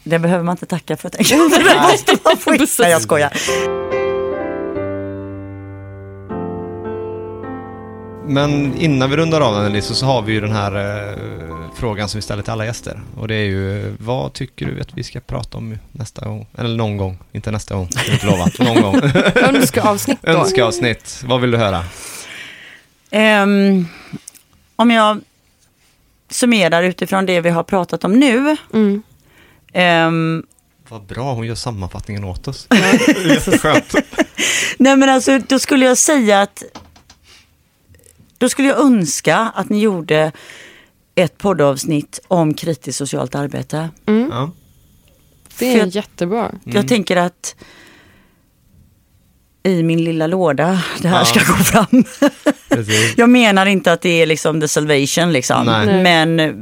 [0.05, 1.09] Det behöver man inte tacka för.
[1.09, 1.51] tänker jag.
[1.65, 2.51] Det måste man få.
[2.83, 3.33] Nej, jag skojar.
[8.27, 10.77] Men innan vi rundar av den Lisa, så har vi ju den här
[11.09, 11.19] eh,
[11.75, 13.01] frågan som vi ställer till alla gäster.
[13.17, 16.47] Och det är ju, vad tycker du att vi ska prata om nästa gång?
[16.59, 18.49] Eller någon gång, inte nästa gång, jag inte lova.
[18.59, 19.11] Någon gång.
[19.35, 20.31] Önskeavsnitt då.
[20.31, 21.85] Önskeavsnitt, vad vill du höra?
[23.11, 23.87] Ehm,
[24.77, 25.21] om jag
[26.31, 28.57] summerar utifrån det vi har pratat om nu.
[28.75, 29.03] Mm.
[29.73, 30.43] ehm,
[30.89, 32.69] Vad bra, hon gör sammanfattningen åt oss.
[33.29, 33.95] Jätteskönt.
[34.79, 36.63] nej men alltså, då skulle jag säga att
[38.43, 40.33] då skulle jag önska att ni gjorde
[41.15, 43.89] ett poddavsnitt om kritiskt socialt arbete.
[44.07, 44.29] Mm.
[44.33, 44.51] Ja.
[45.59, 46.49] Det är jag- jättebra.
[46.49, 46.61] Mm.
[46.65, 47.55] Jag tänker att
[49.63, 51.25] i min lilla låda det här Ja.
[51.25, 52.05] ska gå fram.
[53.17, 55.67] Jag menar inte att det är liksom the salvation liksom.
[55.67, 55.87] Nej.
[55.87, 56.03] Nej.
[56.03, 56.53] Men eh,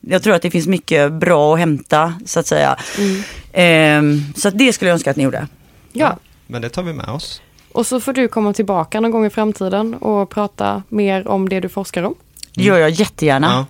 [0.00, 2.76] jag tror att det finns mycket bra att hämta så att säga.
[2.98, 3.22] Mm.
[3.52, 5.48] Ehm, så att det skulle jag önska att ni gjorde.
[5.92, 6.18] Ja.
[6.46, 7.42] Men det tar vi med oss.
[7.76, 11.60] Och så får du komma tillbaka någon gång i framtiden och prata mer om det
[11.60, 12.14] du forskar om.
[12.54, 13.46] Det gör jag jättegärna.
[13.46, 13.66] Ja,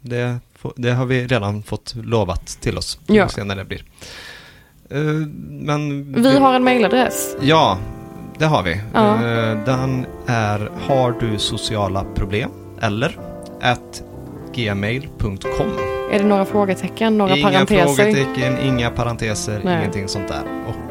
[0.00, 0.38] det,
[0.76, 2.98] det har vi redan fått lovat till oss.
[3.06, 3.28] Vi Ja.
[3.28, 3.84] se när det blir.
[4.90, 4.98] Eh,
[5.50, 7.36] Men Vi har en mailadress.
[7.40, 7.78] Ja,
[8.38, 8.80] det har vi.
[8.94, 9.14] Ja.
[9.14, 12.50] Eh, Den är har du sociala problem
[12.80, 13.18] eller
[13.62, 14.02] at
[14.54, 15.66] gmail.com.
[16.12, 17.94] Är det några frågetecken, några Inga parenteser?
[17.94, 19.78] frågetecken, inga parenteser, Nej.
[19.78, 20.42] ingenting sånt där.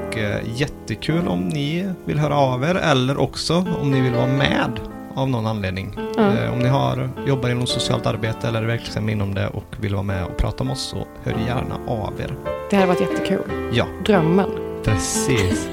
[0.09, 4.27] Och eh, jättekul om ni vill höra av er eller också om ni vill vara
[4.27, 4.79] med
[5.15, 5.97] av någon anledning.
[6.17, 6.21] Ja.
[6.37, 9.93] Eh, om ni har, jobbar inom socialt arbete eller är verksamma inom det och vill
[9.93, 12.35] vara med och prata med oss så hör gärna av er.
[12.69, 13.41] Det hade varit jättekul.
[13.73, 14.49] Ja, Drömmen.
[14.83, 15.67] precis.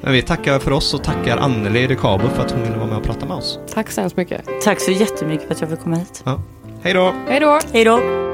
[0.00, 2.86] Men vi tackar för oss och tackar Anneli de Cabo för att hon ville vara
[2.88, 3.58] med och prata med oss.
[3.74, 4.44] Tack så hemskt mycket.
[4.64, 6.24] Tack så jättemycket för att jag fick komma hit.
[6.82, 7.12] Hej då!
[7.28, 7.58] Hej då!
[7.72, 8.29] Hej då!